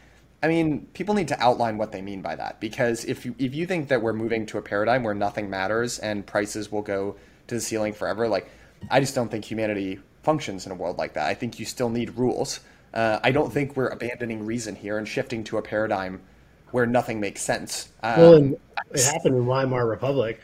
[0.42, 3.54] I mean, people need to outline what they mean by that because if you, if
[3.54, 7.16] you think that we're moving to a paradigm where nothing matters and prices will go
[7.46, 8.50] to the ceiling forever, like
[8.90, 11.26] I just don't think humanity functions in a world like that.
[11.26, 12.60] I think you still need rules.
[12.92, 16.20] Uh, I don't think we're abandoning reason here and shifting to a paradigm
[16.72, 17.90] where nothing makes sense.
[18.02, 18.58] Um, well,
[18.90, 20.40] it happened in Weimar Republic.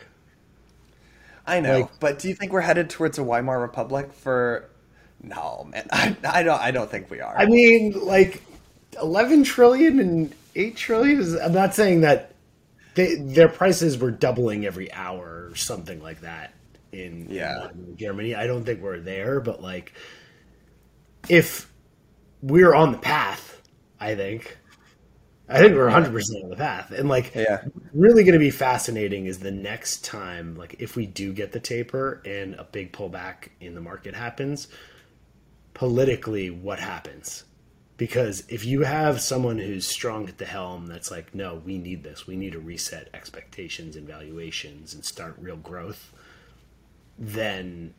[1.47, 4.69] I know, like, but do you think we're headed towards a Weimar Republic for?
[5.23, 6.61] No, man, I, I don't.
[6.61, 7.37] I don't think we are.
[7.37, 8.43] I mean, like
[9.01, 11.21] 11 trillion and 8 trillion?
[11.21, 12.35] Is, i'm not saying that
[12.95, 16.53] they, their prices were doubling every hour or something like that
[16.91, 17.69] in, yeah.
[17.71, 18.35] in germany.
[18.35, 19.93] I don't think we're there but like
[21.29, 21.71] if
[22.43, 23.63] we're on the path
[24.01, 24.57] i think.
[25.51, 26.91] I think we're 100% on the path.
[26.91, 27.63] And like yeah.
[27.95, 31.61] really going to be fascinating is the next time like if we do get the
[31.61, 34.69] taper and a big pullback in the market happens
[35.73, 37.45] politically what happens
[37.99, 42.03] because if you have someone who's strong at the helm that's like no we need
[42.03, 42.27] this.
[42.27, 46.13] We need to reset expectations and valuations and start real growth
[47.19, 47.93] then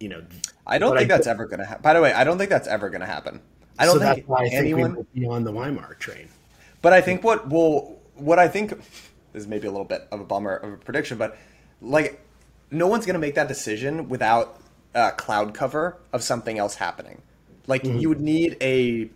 [0.00, 0.22] you know
[0.66, 2.50] i don't think I, that's ever going to happen by the way i don't think
[2.50, 3.40] that's ever going to happen.
[3.78, 6.28] I don't so think I anyone think be on the weimar train.
[6.82, 8.74] But i think what will what i think
[9.32, 11.38] is maybe a little bit of a bummer of a prediction but
[11.80, 12.20] like
[12.70, 14.60] no one's going to make that decision without
[14.94, 17.22] a cloud cover of something else happening
[17.66, 17.98] like mm-hmm.
[17.98, 19.10] you would need a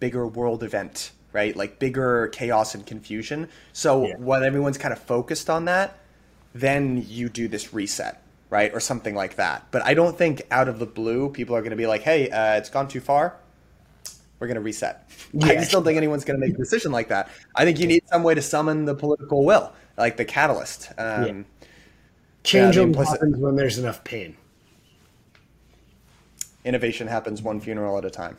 [0.00, 1.54] bigger world event, right?
[1.56, 3.48] Like bigger chaos and confusion.
[3.72, 4.16] So yeah.
[4.16, 5.98] when everyone's kind of focused on that,
[6.54, 9.66] then you do this reset, right, or something like that.
[9.70, 12.30] But I don't think out of the blue people are going to be like, "Hey,
[12.30, 13.36] uh, it's gone too far."
[14.38, 15.10] We're going to reset.
[15.32, 15.46] Yeah.
[15.52, 17.28] I just don't think anyone's going to make a decision like that.
[17.56, 20.92] I think you need some way to summon the political will, like the catalyst.
[20.96, 21.66] Um, yeah.
[22.44, 24.36] Change uh, happens when there's enough pain
[26.64, 28.36] innovation happens one funeral at a time.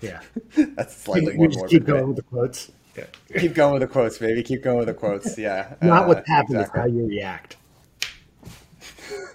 [0.00, 0.20] Yeah,
[0.74, 1.48] that's slightly more.
[1.48, 2.72] Just keep going with the quotes.
[2.96, 3.04] Yeah.
[3.38, 4.42] keep going with the quotes, baby.
[4.42, 5.36] Keep going with the quotes.
[5.36, 5.74] Yeah.
[5.82, 6.80] Not uh, what happens, exactly.
[6.80, 7.56] how you react.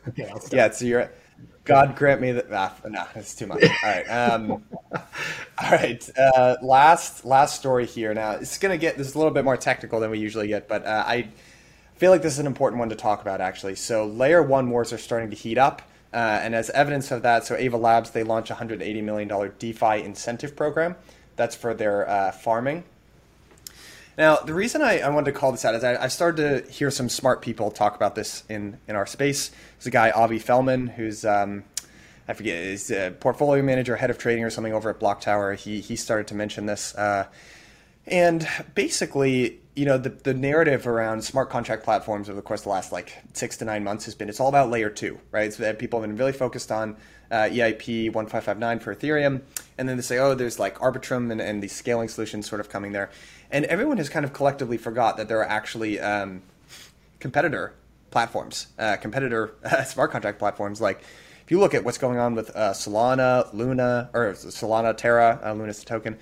[0.07, 0.31] okay.
[0.51, 0.69] yeah.
[0.71, 1.11] So you're.
[1.63, 2.47] God grant me that.
[2.51, 3.63] Ah, no, that's too much.
[3.63, 4.03] All right.
[4.05, 6.09] Um, all right.
[6.17, 8.13] Uh, last last story here.
[8.13, 10.67] Now it's gonna get this is a little bit more technical than we usually get,
[10.67, 11.27] but uh, I
[11.95, 13.75] feel like this is an important one to talk about actually.
[13.75, 15.83] So layer one wars are starting to heat up.
[16.13, 20.03] Uh, and as evidence of that, so Ava Labs, they launched a $180 million DeFi
[20.03, 20.95] incentive program.
[21.37, 22.83] That's for their uh, farming.
[24.17, 26.71] Now, the reason I, I, wanted to call this out is I, I, started to
[26.71, 29.51] hear some smart people talk about this in, in our space.
[29.77, 31.63] There's a guy, Avi Felman, who's, um,
[32.27, 35.53] I forget, is a portfolio manager, head of trading or something over at Block Tower.
[35.53, 36.93] He, he started to mention this.
[36.93, 37.27] Uh,
[38.05, 38.45] and
[38.75, 42.69] basically, you know, the, the narrative around smart contract platforms over the course of the
[42.71, 45.53] last like six to nine months has been it's all about layer two, right?
[45.53, 46.97] So that people have been really focused on
[47.31, 49.41] uh, EIP 1559 for Ethereum.
[49.77, 52.69] And then they say, oh, there's like Arbitrum and, and these scaling solutions sort of
[52.69, 53.09] coming there.
[53.49, 56.41] And everyone has kind of collectively forgot that there are actually um,
[57.19, 57.73] competitor
[58.11, 60.81] platforms, uh, competitor uh, smart contract platforms.
[60.81, 61.01] Like
[61.43, 65.53] if you look at what's going on with uh, Solana, Luna, or Solana, Terra, uh,
[65.53, 66.17] Luna's token.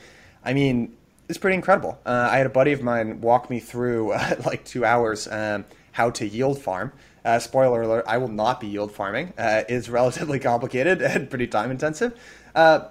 [0.45, 0.95] I mean,
[1.29, 1.97] is pretty incredible.
[2.05, 5.63] Uh, I had a buddy of mine walk me through uh, like two hours um,
[5.93, 6.91] how to yield farm.
[7.23, 9.33] Uh, spoiler alert: I will not be yield farming.
[9.37, 12.19] Uh, it's relatively complicated and pretty time intensive.
[12.53, 12.87] Uh,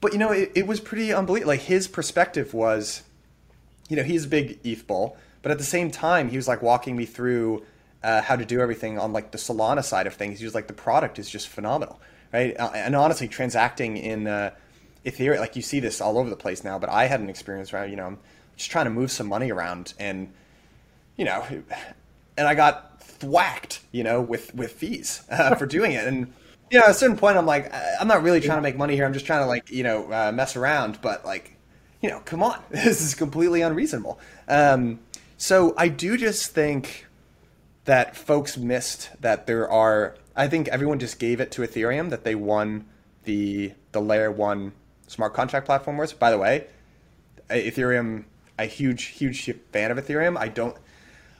[0.00, 1.52] but you know, it, it was pretty unbelievable.
[1.52, 3.02] Like his perspective was,
[3.88, 6.62] you know, he's a big ETH bull, but at the same time, he was like
[6.62, 7.64] walking me through
[8.02, 10.38] uh, how to do everything on like the Solana side of things.
[10.40, 12.00] He was like, the product is just phenomenal,
[12.32, 12.58] right?
[12.58, 14.26] Uh, and honestly, transacting in
[15.04, 16.78] Ethereum, like you see this all over the place now.
[16.78, 18.18] But I had an experience where you know I'm
[18.56, 20.32] just trying to move some money around, and
[21.16, 21.44] you know,
[22.36, 26.32] and I got thwacked, you know, with with fees uh, for doing it, and
[26.72, 28.94] you know, at a certain point, I'm like, I'm not really trying to make money
[28.94, 29.04] here.
[29.04, 31.00] I'm just trying to like, you know, uh, mess around.
[31.02, 31.56] But like,
[32.00, 34.18] you know, come on, this is completely unreasonable.
[34.48, 35.00] Um,
[35.36, 37.06] so I do just think
[37.84, 40.16] that folks missed that there are.
[40.34, 42.86] I think everyone just gave it to Ethereum that they won
[43.24, 44.72] the the layer one
[45.12, 46.12] smart contract platform wars.
[46.12, 46.66] By the way,
[47.50, 48.24] Ethereum,
[48.58, 50.36] a huge huge fan of Ethereum.
[50.36, 50.76] I don't.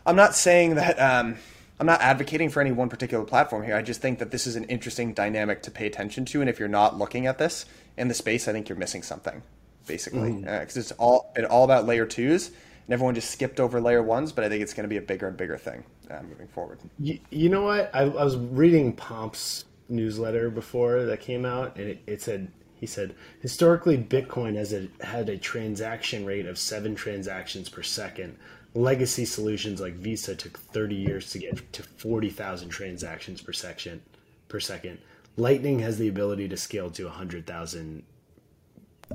[0.05, 0.99] I'm not saying that.
[0.99, 1.37] Um,
[1.81, 3.75] I'm not advocating for any one particular platform here.
[3.75, 6.61] I just think that this is an interesting dynamic to pay attention to, and if
[6.61, 7.65] you're not looking at this
[7.97, 9.43] in the space, I think you're missing something,
[9.87, 10.77] basically, because mm.
[10.77, 14.33] uh, it's all it all about layer twos, and everyone just skipped over layer ones.
[14.33, 16.79] But I think it's going to be a bigger and bigger thing uh, moving forward.
[16.99, 17.91] You, you know what?
[17.95, 22.51] I, I, was reading Pomp's newsletter before that came out, and it, it said
[22.83, 28.37] he said historically Bitcoin has a, had a transaction rate of seven transactions per second
[28.75, 34.03] legacy solutions like Visa took 30 years to get to 40,000 transactions per second.
[34.49, 34.99] Per second,
[35.37, 38.03] Lightning has the ability to scale to 100,000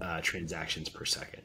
[0.01, 1.41] uh, transactions per second.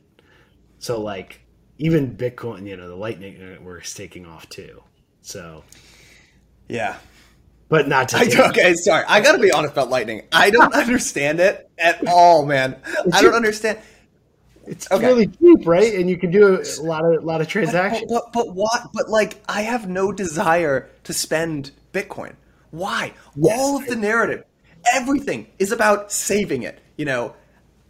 [0.79, 1.41] So, like,
[1.79, 4.81] even Bitcoin, you know, the Lightning network's taking off too.
[5.23, 5.64] So,
[6.68, 6.99] yeah,
[7.73, 8.18] but not to.
[8.18, 9.03] I, okay, sorry.
[9.09, 10.25] I got to be honest about Lightning.
[10.31, 12.77] I don't understand it at all, man.
[13.11, 13.79] I don't understand.
[14.66, 15.07] It's okay.
[15.07, 15.95] really cheap, right?
[15.95, 18.12] And you can do a lot of a lot of transactions.
[18.12, 18.91] But, but, but what?
[18.93, 22.35] But like, I have no desire to spend Bitcoin.
[22.73, 23.14] Why?
[23.37, 23.59] Yes.
[23.59, 24.45] All of the narrative,
[24.93, 26.79] everything is about saving it.
[26.99, 27.35] You know,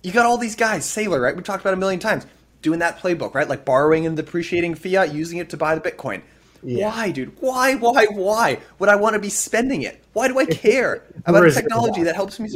[0.05, 1.37] you got all these guys, Saylor, right?
[1.37, 2.25] We talked about a million times,
[2.63, 3.49] doing that playbook, right?
[3.49, 6.23] Like borrowing and depreciating fiat, using it to buy the Bitcoin.
[6.63, 6.89] Yeah.
[6.89, 7.37] Why, dude?
[7.41, 10.05] Why, why, why would I want to be spending it?
[10.13, 12.51] Why do I care about technology that helps me?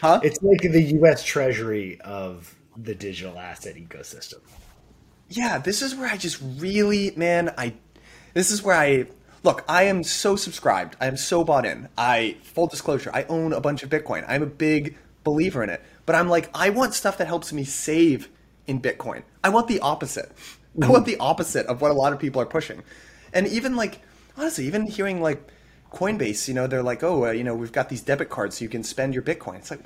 [0.00, 0.20] Huh?
[0.22, 1.24] It's like the U.S.
[1.24, 4.40] Treasury of the digital asset ecosystem.
[5.28, 7.74] Yeah, this is where I just really, man, I
[8.34, 9.06] this is where I
[9.42, 10.96] look, I am so subscribed.
[11.00, 11.88] I am so bought in.
[11.96, 14.24] I full disclosure, I own a bunch of Bitcoin.
[14.28, 15.82] I'm a big believer in it.
[16.04, 18.28] But I'm like, I want stuff that helps me save
[18.66, 19.22] in Bitcoin.
[19.42, 20.30] I want the opposite.
[20.30, 20.84] Mm-hmm.
[20.84, 22.82] I want the opposite of what a lot of people are pushing.
[23.36, 24.00] And even like
[24.38, 25.46] honestly, even hearing like
[25.92, 28.64] Coinbase, you know, they're like, oh, uh, you know, we've got these debit cards so
[28.64, 29.56] you can spend your Bitcoin.
[29.56, 29.80] It's like,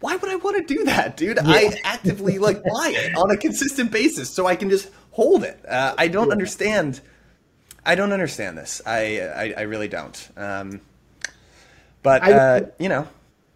[0.00, 1.38] why would I want to do that, dude?
[1.38, 1.42] Yeah.
[1.46, 5.58] I actively like buy it on a consistent basis so I can just hold it.
[5.66, 6.32] Uh, I don't yeah.
[6.32, 7.00] understand.
[7.86, 8.82] I don't understand this.
[8.84, 10.28] I I, I really don't.
[10.36, 10.82] Um,
[12.02, 13.08] but I, uh, you know,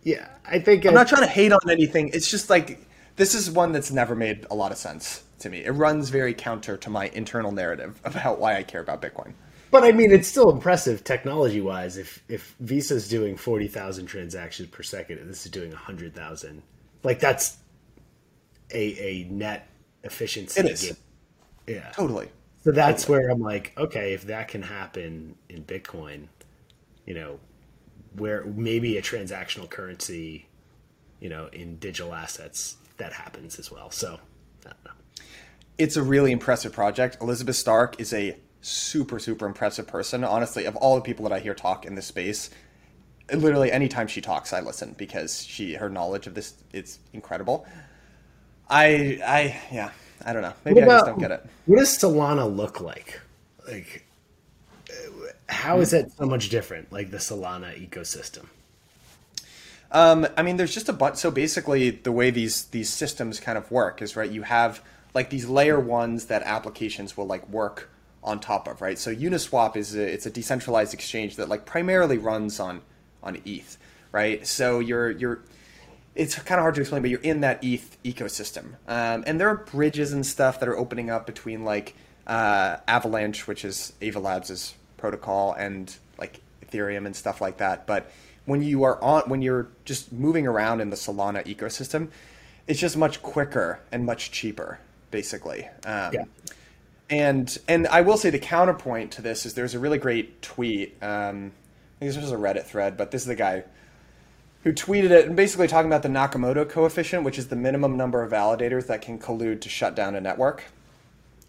[0.04, 2.08] yeah, I think I'm not trying to hate on anything.
[2.14, 2.80] It's just like
[3.16, 5.64] this is one that's never made a lot of sense to me.
[5.64, 9.34] It runs very counter to my internal narrative about why I care about Bitcoin.
[9.70, 11.96] But I mean, it's still impressive technology wise.
[11.96, 16.62] If if Visa's doing forty thousand transactions per second and this is doing hundred thousand,
[17.02, 17.56] like that's
[18.70, 19.66] a a net
[20.04, 20.60] efficiency.
[20.60, 20.96] It is.
[21.66, 22.28] Yeah, totally.
[22.64, 23.18] So that's totally.
[23.18, 26.28] where I'm like, okay, if that can happen in Bitcoin,
[27.06, 27.40] you know,
[28.16, 30.46] where maybe a transactional currency,
[31.18, 33.90] you know, in digital assets that happens as well.
[33.90, 34.20] So,
[35.78, 37.18] It's a really impressive project.
[37.20, 40.24] Elizabeth Stark is a super super impressive person.
[40.24, 42.50] Honestly, of all the people that I hear talk in this space,
[43.32, 47.66] literally anytime she talks, I listen because she her knowledge of this it's incredible.
[48.70, 49.90] I I yeah
[50.24, 51.46] I don't know maybe about, I just don't get it.
[51.66, 53.20] What does Solana look like?
[53.66, 54.04] Like
[55.48, 56.92] how is it so much different?
[56.92, 58.46] Like the Solana ecosystem.
[59.90, 61.16] Um, I mean, there's just a bunch.
[61.16, 64.30] So basically, the way these these systems kind of work is right.
[64.30, 64.82] You have
[65.14, 67.90] like these layer ones that applications will like work
[68.24, 68.98] on top of, right?
[68.98, 72.82] So Uniswap is a, it's a decentralized exchange that like primarily runs on
[73.22, 73.78] on ETH,
[74.10, 74.46] right?
[74.46, 75.42] So you're you're
[76.14, 79.48] it's kind of hard to explain, but you're in that ETH ecosystem, um, and there
[79.48, 81.94] are bridges and stuff that are opening up between like
[82.26, 87.86] uh, Avalanche, which is Ava Labs' protocol, and like Ethereum and stuff like that.
[87.86, 88.10] But
[88.44, 92.10] when you are on when you're just moving around in the Solana ecosystem,
[92.66, 94.78] it's just much quicker and much cheaper,
[95.12, 95.68] basically.
[95.86, 96.24] Um, yeah
[97.12, 100.96] and and I will say the counterpoint to this is there's a really great tweet.
[101.02, 101.52] Um,
[101.96, 103.64] I think this was a Reddit thread, but this is the guy.
[104.64, 108.22] who tweeted it and basically talking about the Nakamoto coefficient, which is the minimum number
[108.22, 110.64] of validators that can collude to shut down a network.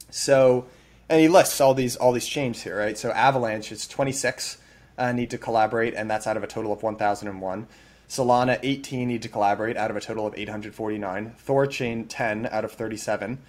[0.09, 0.65] So,
[1.07, 2.97] and he lists all these all these chains here, right?
[2.97, 4.57] So Avalanche is 26
[4.97, 7.67] uh, need to collaborate, and that's out of a total of 1,001.
[8.09, 11.35] Solana 18 need to collaborate out of a total of 849.
[11.45, 13.39] Thorchain 10 out of 37.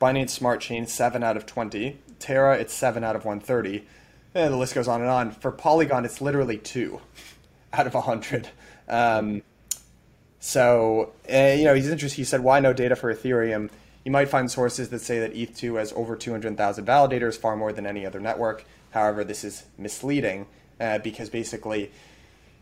[0.00, 1.98] Binance Smart Chain 7 out of 20.
[2.18, 3.86] Terra it's 7 out of 130.
[4.34, 5.30] And the list goes on and on.
[5.30, 7.00] For Polygon, it's literally 2
[7.72, 8.48] out of 100.
[8.88, 9.42] Um,
[10.40, 12.16] so, uh, you know, he's interested.
[12.16, 13.70] He said, why no data for Ethereum?
[14.04, 17.86] You might find sources that say that ETH2 has over 200,000 validators, far more than
[17.86, 18.66] any other network.
[18.90, 20.46] However, this is misleading
[20.78, 21.90] uh, because basically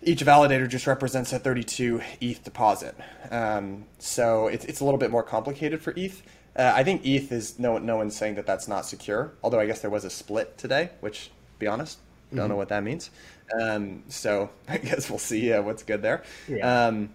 [0.03, 2.97] each validator just represents a 32 ETH deposit.
[3.31, 6.23] Um, so it's, it's a little bit more complicated for ETH.
[6.55, 9.33] Uh, I think ETH is no no one's saying that that's not secure.
[9.43, 11.99] Although I guess there was a split today, which, be honest,
[12.31, 12.49] don't mm-hmm.
[12.51, 13.11] know what that means.
[13.59, 16.23] Um, so I guess we'll see uh, what's good there.
[16.49, 16.87] Yeah.
[16.87, 17.11] Um,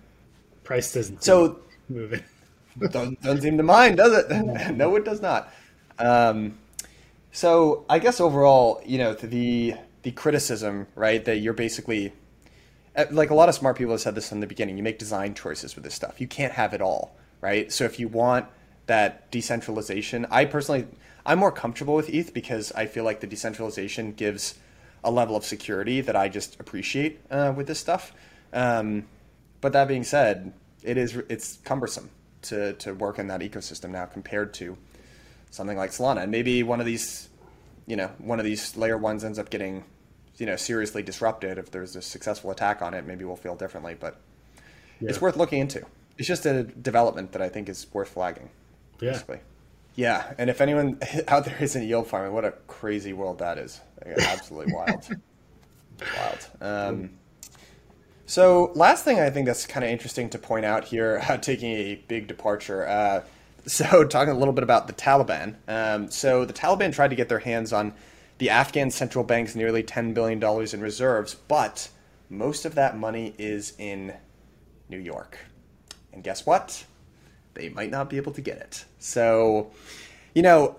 [0.64, 2.24] Price doesn't so moving.
[2.80, 4.72] doesn't, doesn't seem to mind, does it?
[4.76, 5.54] no, it does not.
[6.00, 6.58] Um,
[7.32, 12.14] so I guess overall, you know, the the criticism, right, that you're basically
[13.12, 14.78] like a lot of smart people have said this from the beginning.
[14.78, 16.20] You make design choices with this stuff.
[16.20, 17.72] You can't have it all, right?
[17.72, 18.48] So if you want
[18.88, 20.88] that decentralization, I personally,
[21.26, 24.56] I'm more comfortable with ETH because I feel like the decentralization gives
[25.04, 28.14] a level of security that I just appreciate uh, with this stuff.
[28.52, 29.08] Um,
[29.62, 32.10] but that being said, it is it's cumbersome
[32.44, 34.78] to to work in that ecosystem now compared to
[35.52, 36.24] something like Solana.
[36.24, 37.30] And maybe one of these,
[37.86, 39.84] you know, one of these layer ones ends up getting,
[40.38, 41.58] you know, seriously disrupted.
[41.58, 43.96] If there's a successful attack on it, maybe we'll feel differently.
[44.00, 44.20] But
[45.00, 45.10] yeah.
[45.10, 45.86] it's worth looking into.
[46.18, 48.50] It's just a development that I think is worth flagging.
[49.00, 49.12] Yeah.
[49.12, 49.40] Basically.
[49.98, 53.82] Yeah, and if anyone out there isn't yield farming, what a crazy world that is!
[54.06, 55.10] Absolutely wild,
[56.16, 56.48] wild.
[56.62, 57.10] Um,
[58.28, 61.72] so, last thing I think that's kind of interesting to point out here, uh, taking
[61.72, 62.88] a big departure.
[62.88, 63.24] Uh,
[63.66, 65.56] so, talking a little bit about the Taliban.
[65.68, 67.96] Um, so, the Taliban tried to get their hands on
[68.38, 71.90] the Afghan central bank's nearly $10 billion in reserves, but
[72.30, 74.14] most of that money is in
[74.90, 75.38] New York.
[76.14, 76.86] And guess what?
[77.54, 78.86] They might not be able to get it.
[79.00, 79.72] So,
[80.36, 80.76] you know,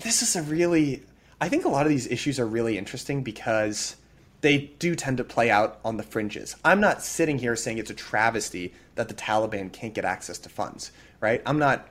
[0.00, 1.02] this is a really,
[1.40, 3.96] I think a lot of these issues are really interesting because
[4.42, 6.56] they do tend to play out on the fringes.
[6.64, 10.48] I'm not sitting here saying it's a travesty that the Taliban can't get access to
[10.48, 11.40] funds, right?
[11.46, 11.88] I'm not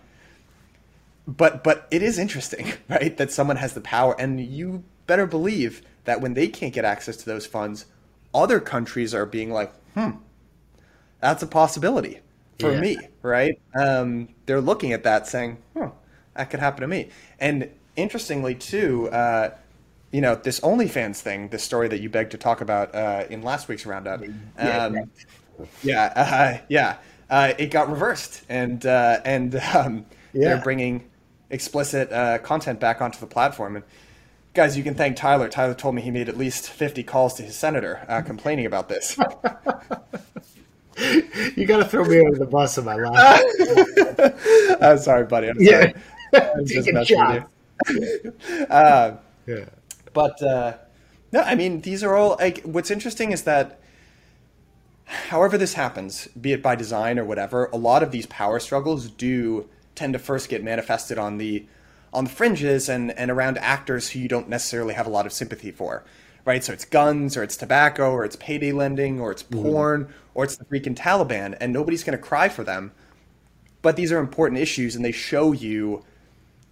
[1.28, 3.16] but but it is interesting, right?
[3.18, 7.18] That someone has the power and you better believe that when they can't get access
[7.18, 7.86] to those funds,
[8.34, 10.12] other countries are being like, "Hmm,
[11.20, 12.20] that's a possibility
[12.60, 12.80] for yeah.
[12.80, 13.62] me," right?
[13.76, 15.92] Um, they're looking at that saying, "Huh,
[16.36, 19.52] that could happen to me." And interestingly, too, uh,
[20.12, 23.42] you know, this OnlyFans thing, this story that you begged to talk about uh, in
[23.42, 24.22] last week's roundup.
[24.58, 25.12] Um,
[25.84, 26.98] yeah, uh, yeah,
[27.30, 30.50] uh, it got reversed, and uh, and um, yeah.
[30.50, 31.10] they're bringing
[31.50, 33.78] explicit uh, content back onto the platform.
[33.78, 33.86] And
[34.54, 35.48] guys, you can thank Tyler.
[35.50, 38.90] Tyler told me he made at least fifty calls to his senator uh, complaining about
[38.90, 39.18] this.
[41.56, 43.42] you got to throw me under the bus in my life.
[44.82, 45.50] I'm sorry, buddy.
[45.50, 45.94] I'm sorry.
[46.34, 46.54] Yeah.
[46.56, 47.44] I'm just messing with
[47.90, 48.34] you.
[48.70, 49.66] Uh, yeah.
[50.14, 50.78] But uh,
[51.34, 52.62] no, I mean these are all like.
[52.62, 53.82] What's interesting is that,
[55.04, 59.10] however this happens, be it by design or whatever, a lot of these power struggles
[59.10, 61.66] do tend to first get manifested on the
[62.14, 65.34] on the fringes and and around actors who you don't necessarily have a lot of
[65.34, 66.04] sympathy for.
[66.44, 69.62] Right, so it's guns, or it's tobacco, or it's payday lending, or it's mm-hmm.
[69.62, 70.12] porn, mm.
[70.34, 72.94] or it's the freaking Taliban, and nobody's going to cry for them.
[73.84, 76.04] But these are important issues, and they show you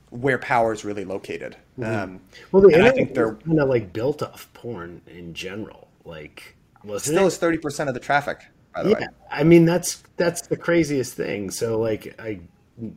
[0.10, 1.56] where power is really located.
[1.78, 2.04] Mm-hmm.
[2.04, 2.22] Um,
[2.52, 5.88] well, the I think they're kind of like built off porn in general.
[6.04, 7.28] Like, well, still it?
[7.28, 8.46] is thirty percent of the traffic.
[8.74, 11.52] By the yeah, way, I mean that's that's the craziest thing.
[11.52, 12.40] So like, I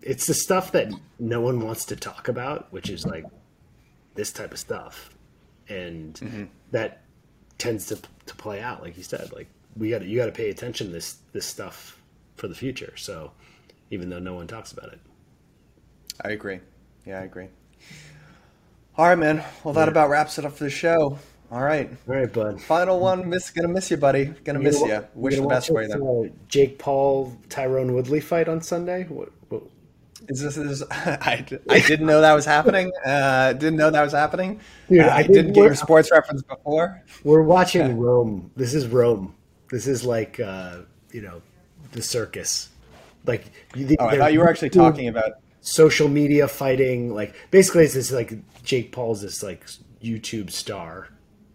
[0.02, 3.24] it's the stuff that no one wants to talk about, which is like
[4.14, 5.10] this type of stuff,
[5.68, 6.44] and mm-hmm.
[6.70, 7.02] that
[7.58, 8.82] tends to to play out.
[8.82, 12.00] Like you said, like we got you got to pay attention to this this stuff
[12.36, 12.94] for the future.
[12.96, 13.32] So
[13.90, 15.00] even though no one talks about it,
[16.24, 16.60] I agree.
[17.06, 17.48] Yeah, I agree.
[18.96, 19.42] All right, man.
[19.64, 19.90] Well, that yeah.
[19.90, 21.18] about wraps it up for the show.
[21.50, 21.90] All right.
[22.08, 22.60] All right, bud.
[22.62, 23.28] Final one.
[23.28, 24.26] Miss, gonna miss you, buddy.
[24.44, 25.04] Gonna you miss you.
[25.14, 25.88] Wish the best for you.
[25.88, 26.38] Then.
[26.48, 29.04] Jake Paul, Tyron Woodley fight on Sunday.
[29.04, 29.30] What?
[29.50, 29.62] what?
[30.28, 30.56] Is this?
[30.56, 32.92] Is I, I didn't know that was happening.
[33.04, 34.60] Uh, didn't know that was happening.
[34.88, 37.02] Dude, uh, I didn't get your sports reference before.
[37.24, 38.50] We're watching Rome.
[38.56, 39.34] This is Rome.
[39.70, 40.78] This is like uh,
[41.12, 41.42] you know
[41.92, 42.68] the circus.
[43.24, 47.14] Like, oh, I thought you were actually talking about social media fighting.
[47.14, 49.64] Like basically, it's this like Jake Paul's this like
[50.02, 51.08] YouTube star.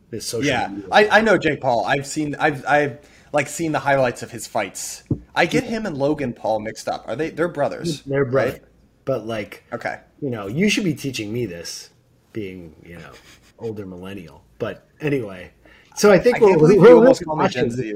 [0.09, 1.86] This social yeah, I, I know Jake Paul.
[1.86, 2.99] I've seen I've I've
[3.34, 5.03] like seeing the highlights of his fights.
[5.36, 7.05] I get him and Logan Paul mixed up.
[7.07, 7.30] Are they?
[7.30, 8.01] They're brothers.
[8.03, 8.53] They're brothers.
[8.53, 8.63] right?
[9.05, 9.99] But like, Okay.
[10.21, 11.91] you know, you should be teaching me this,
[12.34, 13.11] being you know,
[13.59, 14.43] older millennial.
[14.59, 15.51] But anyway,
[15.95, 17.95] so I think I we're, we're you almost really called me Gen watching Z.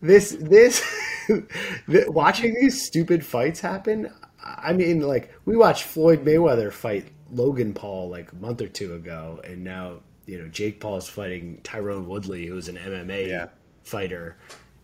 [0.00, 0.84] this this
[2.08, 4.12] watching these stupid fights happen.
[4.44, 8.94] I mean, like we watched Floyd Mayweather fight Logan Paul like a month or two
[8.94, 13.46] ago, and now you know Jake Paul's fighting Tyron Woodley, who's an MMA Yeah.
[13.88, 14.36] Fighter,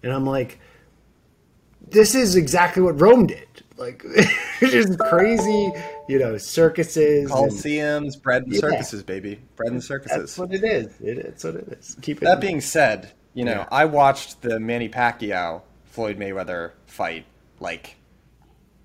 [0.02, 0.58] and I'm like,
[1.88, 3.46] this is exactly what Rome did.
[3.76, 5.72] Like, it's just crazy,
[6.08, 7.30] you know, circuses.
[7.30, 8.60] and- Coliseums, bread and Yeah.
[8.60, 9.40] circuses, baby.
[9.56, 10.18] Bread and circuses.
[10.18, 10.86] that's what it is.
[11.00, 11.96] It, it's what it is.
[12.00, 12.24] Keep it.
[12.24, 13.68] That being said, you know, Yeah.
[13.72, 17.26] I watched the Manny Pacquiao Floyd Mayweather fight
[17.60, 17.96] like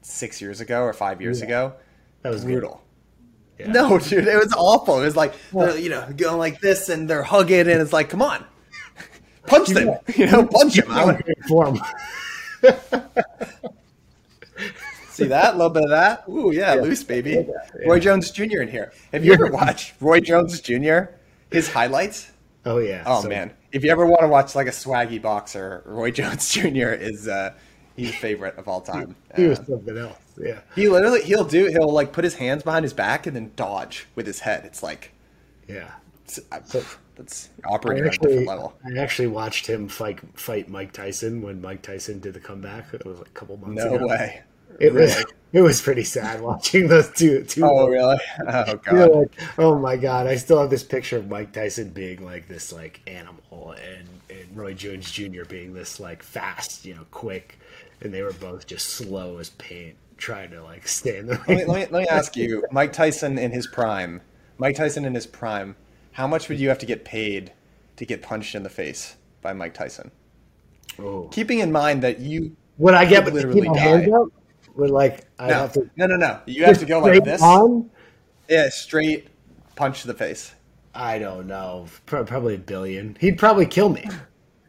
[0.02, 1.46] six years ago or five years Yeah.
[1.46, 1.74] ago.
[2.24, 2.44] that was.
[2.44, 2.82] Brutal.
[3.60, 3.72] Yeah.
[3.72, 5.02] No, dude, it was awful.
[5.02, 8.22] It was like you know going like this and they're hugging, and it's like, come
[8.22, 8.44] on,
[9.50, 11.80] punch them, you know, punch them I would form.
[15.12, 16.24] see that a little bit of that.
[16.30, 17.32] Ooh, yeah, loose baby.
[17.48, 17.88] Yeah.
[17.88, 18.62] Roy Jones Jr.
[18.62, 18.94] in here.
[19.12, 21.00] Have you ever watched Roy Jones Jr.
[21.52, 22.32] His highlights?
[22.66, 23.04] Oh yeah.
[23.06, 26.50] Oh So- man, if you ever want to watch like a swaggy boxer, Roy Jones
[26.54, 26.90] Jr.
[26.90, 27.54] is uh,
[27.96, 29.16] he's a favorite of all time.
[29.36, 30.18] He was Uh, something else.
[30.42, 30.60] Yeah.
[30.76, 34.08] he literally he'll do he'll like put his hands behind his back and then dodge
[34.16, 34.64] with his head.
[34.66, 35.12] It's like
[35.68, 35.92] Yeah.
[36.26, 36.84] it's, I, So-
[37.20, 38.74] that's operating on a actually, different level.
[38.86, 42.94] I actually watched him fight fight Mike Tyson when Mike Tyson did the comeback.
[42.94, 43.90] It was like a couple months ago.
[43.90, 44.08] No ago.
[44.08, 44.42] way.
[44.80, 47.64] It was it was pretty sad watching those two two.
[47.66, 48.18] Oh really?
[48.48, 49.12] Oh You're god.
[49.12, 50.28] like, oh my god!
[50.28, 54.58] I still have this picture of Mike Tyson being like this like animal, and and
[54.58, 55.44] Roy Jones Jr.
[55.44, 57.60] being this like fast, you know, quick,
[58.00, 61.48] and they were both just slow as paint, trying to like stay in the Let
[61.50, 64.22] me, let, me, let me ask you, Mike Tyson in his prime,
[64.58, 65.76] Mike Tyson in his prime,
[66.20, 67.54] how much would you have to get paid
[67.96, 70.12] to get punched in the face by Mike Tyson?
[71.00, 71.30] Oh.
[71.32, 74.06] Keeping in mind that you Would I get literally die.
[74.76, 76.42] Would like I no, have to no, no, no.
[76.46, 77.42] You have to go like this.
[77.42, 77.90] on?
[78.50, 79.30] Yeah, straight
[79.78, 80.54] punch to the face.
[80.94, 81.86] I don't know.
[82.06, 83.16] Probably a billion.
[83.22, 84.04] He'd probably kill me.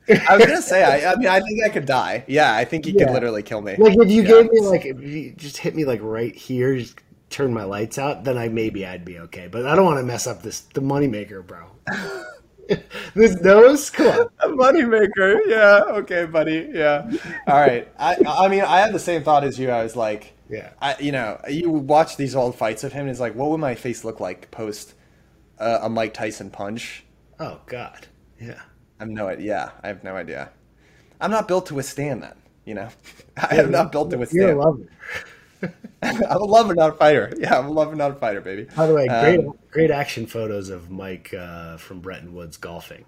[0.09, 2.25] I was gonna say, I, I mean, I think I could die.
[2.29, 3.07] Yeah, I think he Yeah.
[3.07, 3.75] could literally kill me.
[3.77, 4.29] Like if you Yeah.
[4.29, 6.97] gave me like if you just hit me like right here, just
[7.31, 9.49] turn my lights out, then I maybe I'd be okay.
[9.49, 11.67] But I don't want to mess up this the moneymaker, bro.
[13.15, 14.29] this nose, come on.
[14.41, 15.41] A moneymaker.
[15.47, 15.83] Yeah.
[15.99, 16.71] Okay, buddy.
[16.73, 17.11] Yeah.
[17.47, 17.89] All right.
[17.99, 19.71] I I mean, I had the same thought as you.
[19.71, 20.71] I was like, Yeah.
[20.81, 23.61] I you know, you watch these old fights of him, and it's like, what would
[23.61, 24.95] my face look like post
[25.59, 27.05] uh, a Mike Tyson punch?
[27.39, 28.07] Oh God.
[28.41, 28.61] Yeah.
[28.99, 29.47] I have no idea.
[29.47, 30.51] Yeah, I have no idea.
[31.21, 32.37] I'm not built to withstand that.
[32.65, 32.89] You know,
[33.37, 34.51] I am not built to You're withstand.
[34.51, 34.87] a lover.
[36.03, 37.33] I'm a lover, not a fighter.
[37.39, 38.67] Yeah, I'm a lover, not a fighter, baby.
[38.77, 43.05] By the way, great Um, great action photos of Mike uh, from Bretton Woods golfing.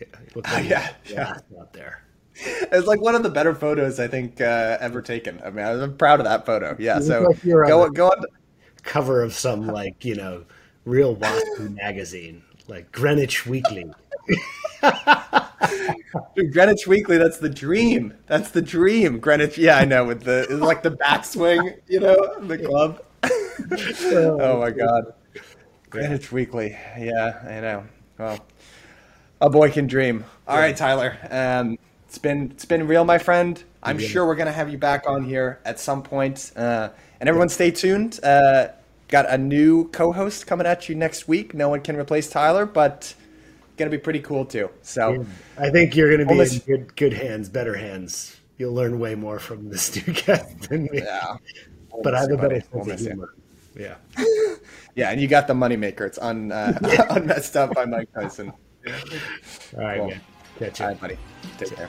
[0.00, 1.34] Yeah, like yeah, yeah.
[1.60, 2.02] out there.
[2.34, 5.40] It's like one of the better photos I think uh, ever taken.
[5.44, 6.74] I mean, I'm proud of that photo.
[6.78, 8.24] Yeah, You so like you're on go the- go on.
[8.82, 10.44] Cover of some like you know
[10.86, 13.84] real waspy magazine, like Greenwich Weekly.
[16.34, 18.14] Dude, Greenwich Weekly, that's the dream.
[18.26, 19.18] That's the dream.
[19.20, 20.04] Greenwich, yeah, I know.
[20.04, 23.02] With the it's like the backswing, you know, the club.
[23.22, 25.12] oh my god,
[25.90, 26.76] Greenwich Weekly.
[26.98, 27.84] Yeah, I know.
[28.18, 28.38] Well,
[29.40, 30.24] a boy can dream.
[30.48, 31.16] All right, Tyler.
[31.30, 31.78] Um,
[32.08, 33.62] it's been it's been real, my friend.
[33.82, 34.08] I'm Yeah.
[34.08, 36.52] sure we're gonna have you back on here at some point.
[36.56, 36.88] Uh,
[37.20, 38.18] and everyone, stay tuned.
[38.22, 38.68] Uh,
[39.08, 41.52] got a new co-host coming at you next week.
[41.54, 43.14] No one can replace Tyler, but
[43.80, 44.70] gonna be pretty cool too.
[44.82, 45.26] So.
[45.58, 48.36] I think you're going to be Almost- in good, good hands, better hands.
[48.58, 51.00] You'll learn way more from this new guest than me.
[51.02, 51.36] Yeah.
[52.04, 52.72] but I have a better miss you, buddy.
[52.72, 53.08] We'll sense of miss you.
[53.08, 53.34] humor.
[53.76, 53.96] Yeah.
[54.96, 56.00] Yeah, and you got the moneymaker.
[56.04, 56.76] It's un, uh,
[57.10, 58.52] unmessed up by Mike Tyson.
[58.86, 58.92] All
[59.76, 60.08] right, Cool.
[60.08, 60.20] man.
[60.58, 60.84] Catch you.
[60.84, 61.16] All right, buddy.
[61.58, 61.88] Take care.